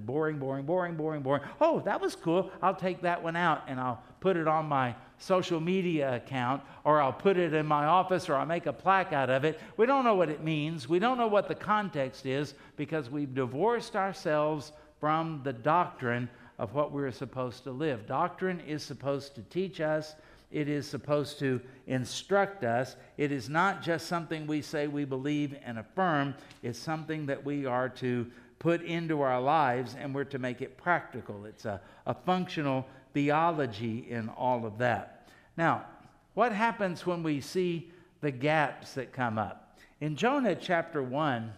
[0.02, 1.44] boring, boring, boring, boring, boring.
[1.62, 2.52] Oh, that was cool.
[2.62, 7.02] I'll take that one out and I'll put it on my social media account, or
[7.02, 9.60] I'll put it in my office, or I'll make a plaque out of it.
[9.78, 10.90] We don't know what it means.
[10.90, 16.74] We don't know what the context is because we've divorced ourselves from the doctrine of
[16.74, 18.08] what we're supposed to live.
[18.08, 20.16] Doctrine is supposed to teach us,
[20.52, 22.96] it is supposed to instruct us.
[23.18, 27.66] It is not just something we say we believe and affirm, it's something that we
[27.66, 28.26] are to
[28.58, 31.46] put into our lives and we're to make it practical.
[31.46, 35.30] It's a, a functional theology in all of that.
[35.58, 35.86] Now,
[36.34, 37.92] what happens when we see
[38.22, 39.78] the gaps that come up?
[40.02, 41.52] In Jonah chapter 1,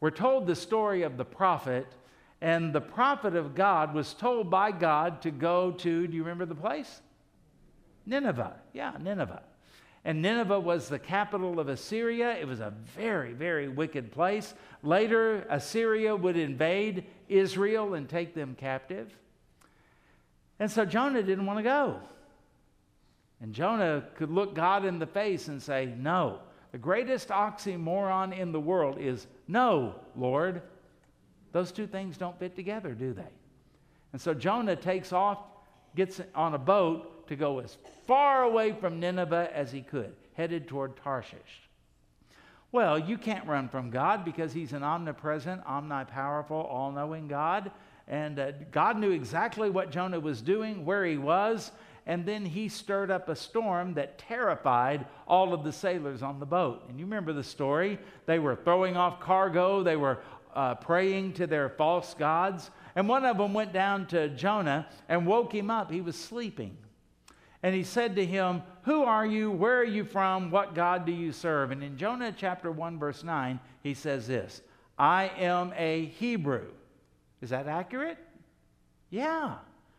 [0.00, 1.86] we're told the story of the prophet,
[2.40, 6.46] and the prophet of God was told by God to go to, do you remember
[6.46, 7.00] the place?
[8.04, 8.54] Nineveh.
[8.72, 9.42] Yeah, Nineveh.
[10.04, 12.36] And Nineveh was the capital of Assyria.
[12.38, 14.54] It was a very, very wicked place.
[14.84, 19.12] Later, Assyria would invade Israel and take them captive.
[20.58, 22.00] And so Jonah didn't want to go.
[23.40, 26.40] And Jonah could look God in the face and say, No.
[26.72, 30.60] The greatest oxymoron in the world is no, Lord.
[31.52, 33.32] Those two things don't fit together, do they?
[34.12, 35.38] And so Jonah takes off,
[35.94, 40.68] gets on a boat to go as far away from Nineveh as he could, headed
[40.68, 41.62] toward Tarshish.
[42.72, 47.70] Well, you can't run from God because he's an omnipresent, omnipowerful, all knowing God.
[48.08, 51.72] And uh, God knew exactly what Jonah was doing, where he was,
[52.06, 56.46] and then he stirred up a storm that terrified all of the sailors on the
[56.46, 56.84] boat.
[56.88, 57.98] And you remember the story.
[58.26, 60.20] They were throwing off cargo, they were
[60.54, 62.70] uh, praying to their false gods.
[62.94, 65.90] And one of them went down to Jonah and woke him up.
[65.90, 66.78] He was sleeping.
[67.62, 69.50] And he said to him, Who are you?
[69.50, 70.50] Where are you from?
[70.50, 71.72] What God do you serve?
[71.72, 74.62] And in Jonah chapter 1, verse 9, he says this
[74.98, 76.68] I am a Hebrew.
[77.40, 78.18] Is that accurate?
[79.10, 79.56] Yeah,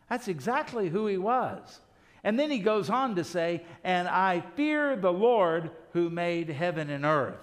[0.08, 1.80] that's exactly who he was.
[2.24, 6.90] And then he goes on to say, And I fear the Lord who made heaven
[6.90, 7.36] and earth.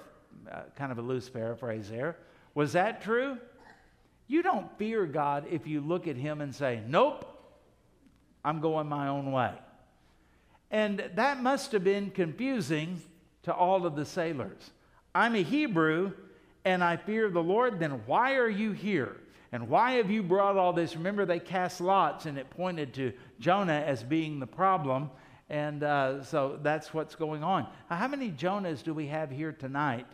[0.52, 2.18] Uh, kind of a loose paraphrase there.
[2.54, 3.38] Was that true?
[4.28, 7.26] You don't fear God if you look at him and say, Nope,
[8.44, 9.54] I'm going my own way.
[10.72, 13.02] And that must have been confusing
[13.44, 14.72] to all of the sailors.
[15.14, 16.12] I'm a Hebrew
[16.66, 19.16] and I fear the Lord, then why are you here?
[19.56, 20.98] And why have you brought all this?
[20.98, 25.10] Remember, they cast lots and it pointed to Jonah as being the problem.
[25.50, 27.66] And uh, so that's what's going on.
[27.88, 30.08] How many Jonahs do we have here tonight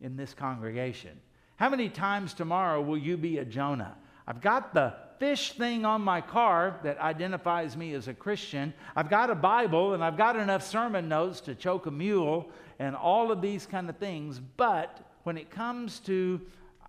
[0.00, 1.20] in this congregation?
[1.56, 3.94] How many times tomorrow will you be a Jonah?
[4.26, 8.72] I've got the fish thing on my car that identifies me as a Christian.
[8.96, 12.48] I've got a Bible and I've got enough sermon notes to choke a mule
[12.78, 14.40] and all of these kind of things.
[14.56, 16.40] But when it comes to,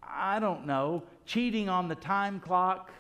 [0.10, 2.92] I don't know, cheating on the time clock,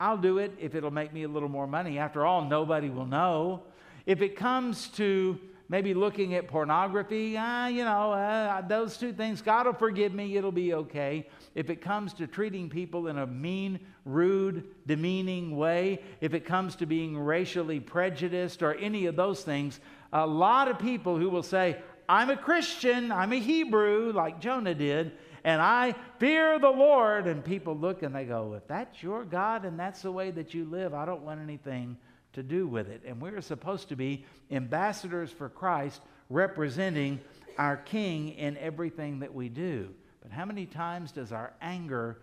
[0.00, 1.98] I'll do it if it'll make me a little more money.
[1.98, 3.62] After all, nobody will know.
[4.06, 5.38] If it comes to
[5.68, 10.36] maybe looking at pornography, uh, you know, uh, those two things, God will forgive me,
[10.36, 11.26] it'll be okay.
[11.54, 16.76] If it comes to treating people in a mean, rude, demeaning way, if it comes
[16.76, 19.80] to being racially prejudiced or any of those things,
[20.12, 21.76] a lot of people who will say,
[22.08, 25.12] I'm a Christian, I'm a Hebrew, like Jonah did,
[25.44, 27.26] and I fear the Lord.
[27.26, 30.54] And people look and they go, if that's your God and that's the way that
[30.54, 31.96] you live, I don't want anything
[32.32, 33.02] to do with it.
[33.06, 37.20] And we're supposed to be ambassadors for Christ, representing
[37.58, 39.90] our King in everything that we do.
[40.22, 42.18] But how many times does our anger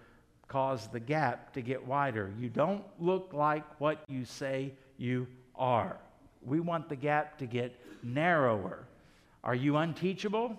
[0.47, 2.33] cause the gap to get wider?
[2.39, 5.97] You don't look like what you say you are.
[6.43, 8.87] We want the gap to get narrower.
[9.43, 10.57] Are you unteachable?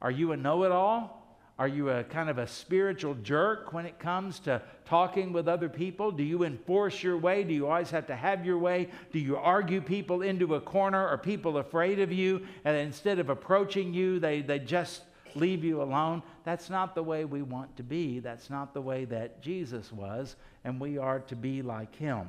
[0.00, 1.19] Are you a know it all?
[1.60, 5.68] Are you a kind of a spiritual jerk when it comes to talking with other
[5.68, 6.10] people?
[6.10, 7.44] Do you enforce your way?
[7.44, 8.88] Do you always have to have your way?
[9.12, 11.06] Do you argue people into a corner?
[11.06, 12.46] Are people afraid of you?
[12.64, 15.02] And instead of approaching you, they, they just
[15.34, 16.22] leave you alone?
[16.44, 18.20] That's not the way we want to be.
[18.20, 22.26] That's not the way that Jesus was, and we are to be like him.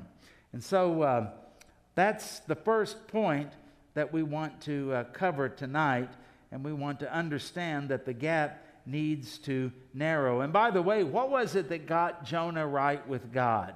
[0.52, 1.30] And so uh,
[1.96, 3.54] that's the first point
[3.94, 6.10] that we want to uh, cover tonight,
[6.52, 10.42] and we want to understand that the gap needs to narrow.
[10.42, 13.74] And by the way, what was it that got Jonah right with God?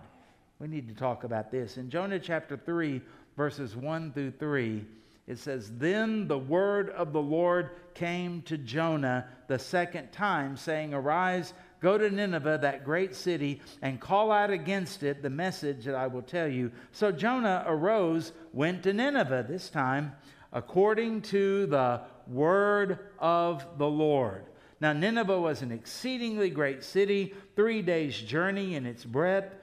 [0.60, 1.78] We need to talk about this.
[1.78, 3.02] In Jonah chapter 3,
[3.36, 4.86] verses 1 through 3,
[5.28, 10.94] it says, Then the word of the Lord came to Jonah the second time, saying,
[10.94, 15.96] Arise, go to Nineveh, that great city, and call out against it the message that
[15.96, 16.72] I will tell you.
[16.92, 20.14] So Jonah arose, went to Nineveh, this time,
[20.54, 24.46] according to the word of the Lord.
[24.82, 29.54] Now, Nineveh was an exceedingly great city, three days' journey in its breadth.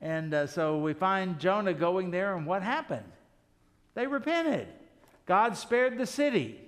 [0.00, 3.10] And uh, so we find Jonah going there, and what happened?
[3.94, 4.68] They repented.
[5.26, 6.58] God spared the city.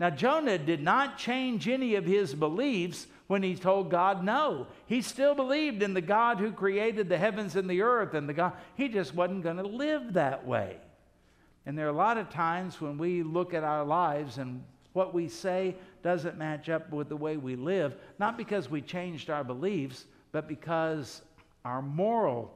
[0.00, 4.66] Now, Jonah did not change any of his beliefs when he told God no.
[4.86, 8.34] He still believed in the God who created the heavens and the earth and the
[8.34, 8.54] God.
[8.74, 10.78] He just wasn't going to live that way.
[11.64, 15.14] And there are a lot of times when we look at our lives and what
[15.14, 19.42] we say doesn't match up with the way we live, not because we changed our
[19.42, 21.22] beliefs, but because
[21.64, 22.52] our moral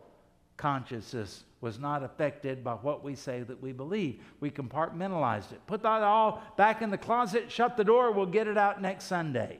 [0.58, 4.20] consciousness was not affected by what we say that we believe.
[4.38, 5.66] We compartmentalized it.
[5.66, 9.04] Put that all back in the closet, shut the door, we'll get it out next
[9.06, 9.58] Sunday.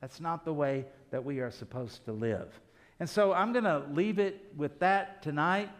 [0.00, 2.48] That's not the way that we are supposed to live.
[2.98, 5.70] And so I'm going to leave it with that tonight.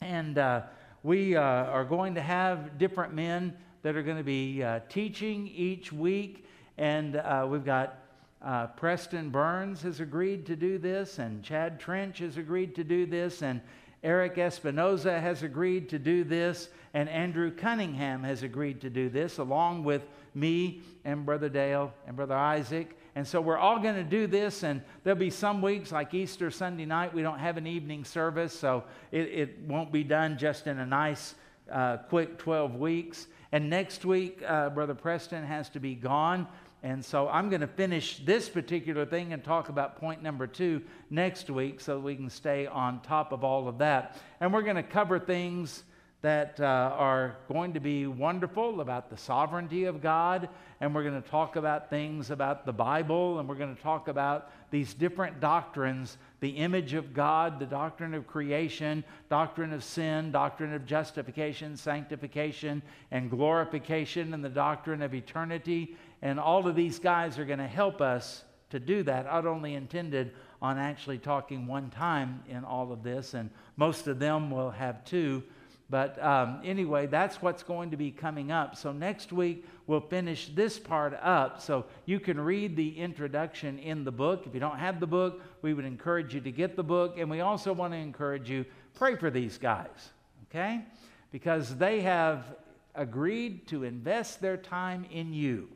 [0.00, 0.62] And uh,
[1.02, 5.46] we uh, are going to have different men that are going to be uh, teaching
[5.46, 6.46] each week.
[6.78, 7.98] And uh, we've got
[8.42, 13.04] uh, Preston Burns has agreed to do this, and Chad Trench has agreed to do
[13.04, 13.60] this, and
[14.02, 19.36] Eric Espinoza has agreed to do this, and Andrew Cunningham has agreed to do this,
[19.36, 20.02] along with
[20.34, 22.98] me and Brother Dale and Brother Isaac.
[23.14, 26.50] And so we're all going to do this, and there'll be some weeks, like Easter
[26.50, 30.66] Sunday night, we don't have an evening service, so it, it won't be done just
[30.66, 31.34] in a nice,
[31.70, 33.26] uh, quick 12 weeks.
[33.54, 36.48] And next week, uh, Brother Preston has to be gone.
[36.82, 40.82] And so I'm going to finish this particular thing and talk about point number two
[41.08, 44.16] next week so we can stay on top of all of that.
[44.40, 45.84] And we're going to cover things
[46.24, 50.48] that uh, are going to be wonderful about the sovereignty of God.
[50.80, 53.38] And we're going to talk about things about the Bible.
[53.38, 58.14] And we're going to talk about these different doctrines the image of God, the doctrine
[58.14, 65.14] of creation, doctrine of sin, doctrine of justification, sanctification, and glorification, and the doctrine of
[65.14, 65.94] eternity.
[66.22, 69.26] And all of these guys are going to help us to do that.
[69.26, 74.18] I'd only intended on actually talking one time in all of this, and most of
[74.18, 75.42] them will have two.
[75.90, 78.74] But um, anyway, that's what's going to be coming up.
[78.74, 81.60] So next week, we'll finish this part up.
[81.60, 84.46] So you can read the introduction in the book.
[84.46, 87.18] If you don't have the book, we would encourage you to get the book.
[87.18, 88.64] And we also want to encourage you,
[88.94, 90.10] pray for these guys,
[90.48, 90.82] okay?
[91.30, 92.56] Because they have
[92.94, 95.68] agreed to invest their time in you.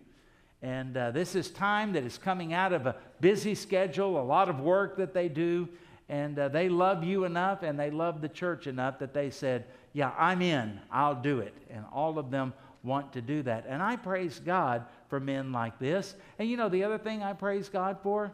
[0.63, 4.49] And uh, this is time that is coming out of a busy schedule, a lot
[4.49, 5.69] of work that they do.
[6.09, 9.67] And uh, they love you enough and they love the church enough that they said,
[9.99, 10.79] Yeah, I'm in.
[10.93, 11.53] I'll do it.
[11.71, 12.53] And all of them
[12.85, 13.67] want to do that.
[13.67, 16.15] And I praise God for men like this.
[16.39, 18.33] And you know, the other thing I praise God for?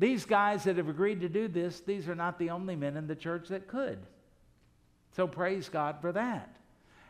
[0.00, 3.06] These guys that have agreed to do this, these are not the only men in
[3.06, 4.00] the church that could.
[5.12, 6.56] So praise God for that.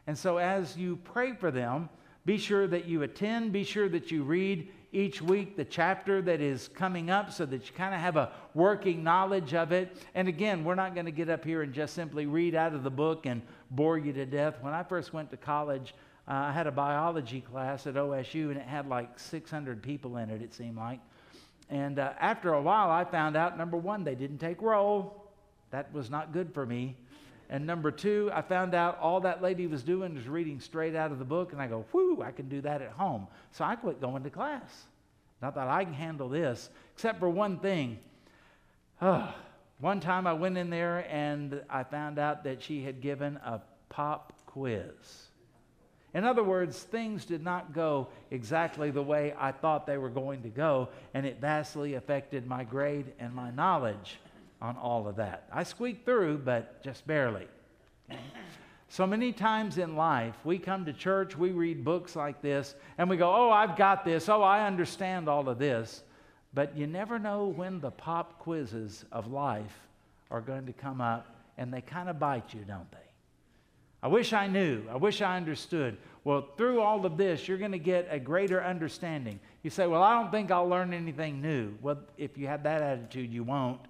[0.07, 1.89] And so as you pray for them,
[2.27, 3.51] be sure that you attend.
[3.51, 7.69] Be sure that you read each week the chapter that is coming up so that
[7.69, 9.97] you kind of have a working knowledge of it.
[10.15, 12.83] And again, we're not going to get up here and just simply read out of
[12.83, 14.57] the book and bore you to death.
[14.61, 15.95] When I first went to college,
[16.27, 20.31] uh, I had a biology class at OSU and it had like 600 people in
[20.31, 21.01] it, it seemed like.
[21.69, 25.31] And uh, after a while, I found out number one, they didn't take roll.
[25.71, 26.97] That was not good for me.
[27.53, 31.11] And number two, I found out all that lady was doing was reading straight out
[31.11, 33.27] of the book, and I go, whew, I can do that at home.
[33.51, 34.85] So I quit going to class.
[35.43, 37.99] Not that I can handle this, except for one thing.
[39.03, 39.35] Oh,
[39.81, 43.61] one time I went in there and I found out that she had given a
[43.89, 45.27] pop quiz.
[46.15, 50.43] In other words, things did not go exactly the way I thought they were going
[50.43, 54.21] to go, and it vastly affected my grade and my knowledge
[54.61, 55.49] on all of that.
[55.53, 57.47] I squeaked through, but just barely.
[58.89, 63.09] So many times in life, we come to church, we read books like this, and
[63.09, 64.29] we go, Oh, I've got this.
[64.29, 66.03] Oh, I understand all of this.
[66.53, 69.79] But you never know when the pop quizzes of life
[70.31, 72.99] are going to come up, and they kind of bite you, don't they?
[74.03, 74.83] I wish I knew.
[74.91, 75.97] I wish I understood.
[76.25, 79.39] Well, through all of this, you're going to get a greater understanding.
[79.63, 81.75] You say, Well, I don't think I'll learn anything new.
[81.81, 83.81] Well, if you have that attitude, you won't.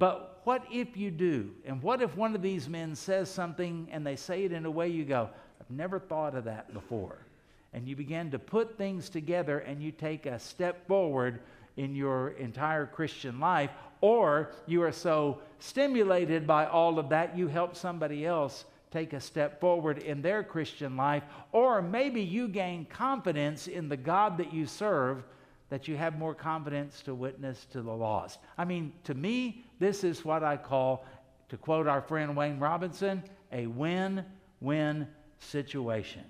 [0.00, 1.50] But what if you do?
[1.66, 4.70] And what if one of these men says something and they say it in a
[4.70, 5.28] way you go,
[5.60, 7.18] I've never thought of that before?
[7.74, 11.40] And you begin to put things together and you take a step forward
[11.76, 13.70] in your entire Christian life,
[14.00, 19.20] or you are so stimulated by all of that, you help somebody else take a
[19.20, 21.22] step forward in their Christian life,
[21.52, 25.22] or maybe you gain confidence in the God that you serve
[25.70, 28.40] that you have more confidence to witness to the lost.
[28.58, 31.06] I mean, to me, this is what I call,
[31.48, 34.24] to quote our friend Wayne Robinson, a win
[34.60, 35.08] win
[35.38, 36.24] situation,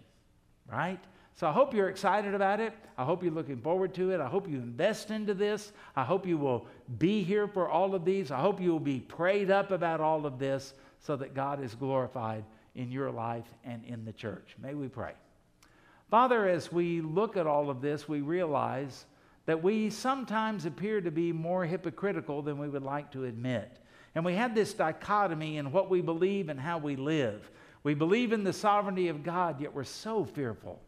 [0.70, 1.00] right?
[1.34, 2.74] So I hope you're excited about it.
[2.98, 4.20] I hope you're looking forward to it.
[4.20, 5.72] I hope you invest into this.
[5.96, 6.66] I hope you will
[6.98, 8.30] be here for all of these.
[8.30, 11.74] I hope you will be prayed up about all of this so that God is
[11.74, 14.54] glorified in your life and in the church.
[14.60, 15.12] May we pray.
[16.10, 19.06] Father, as we look at all of this, we realize
[19.46, 23.78] that we sometimes appear to be more hypocritical than we would like to admit.
[24.14, 27.50] And we have this dichotomy in what we believe and how we live.
[27.82, 30.80] We believe in the sovereignty of God, yet we're so fearful.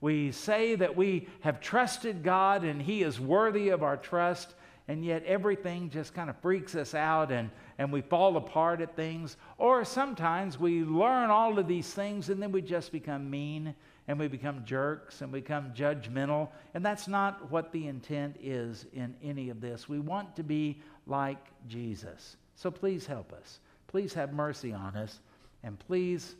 [0.00, 4.54] We say that we have trusted God and He is worthy of our trust,
[4.88, 8.96] and yet everything just kind of freaks us out and, and we fall apart at
[8.96, 9.36] things.
[9.58, 13.74] Or sometimes we learn all of these things and then we just become mean
[14.10, 16.48] and we become jerks and become judgmental.
[16.74, 19.88] And that's not what the intent is in any of this.
[19.88, 21.38] We want to be like
[21.68, 22.36] Jesus.
[22.56, 23.60] So please help us.
[23.86, 25.20] Please have mercy on us.
[25.62, 26.34] And please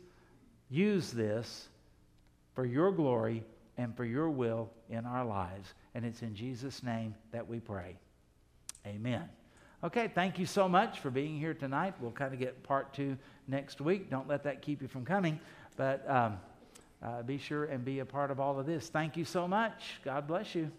[0.69, 1.69] use this
[2.55, 3.41] for your glory
[3.77, 5.73] and for your will in our lives.
[5.95, 7.95] And it's in Jesus' name that we pray.
[8.85, 9.29] Amen.
[9.81, 11.93] Okay, thank you so much for being here tonight.
[12.01, 13.17] We'll kind of get part two
[13.47, 14.09] next week.
[14.09, 15.39] Don't let that keep you from coming.
[15.77, 16.37] But um,
[17.03, 18.89] uh, be sure and be a part of all of this.
[18.89, 19.99] Thank you so much.
[20.03, 20.71] God bless you.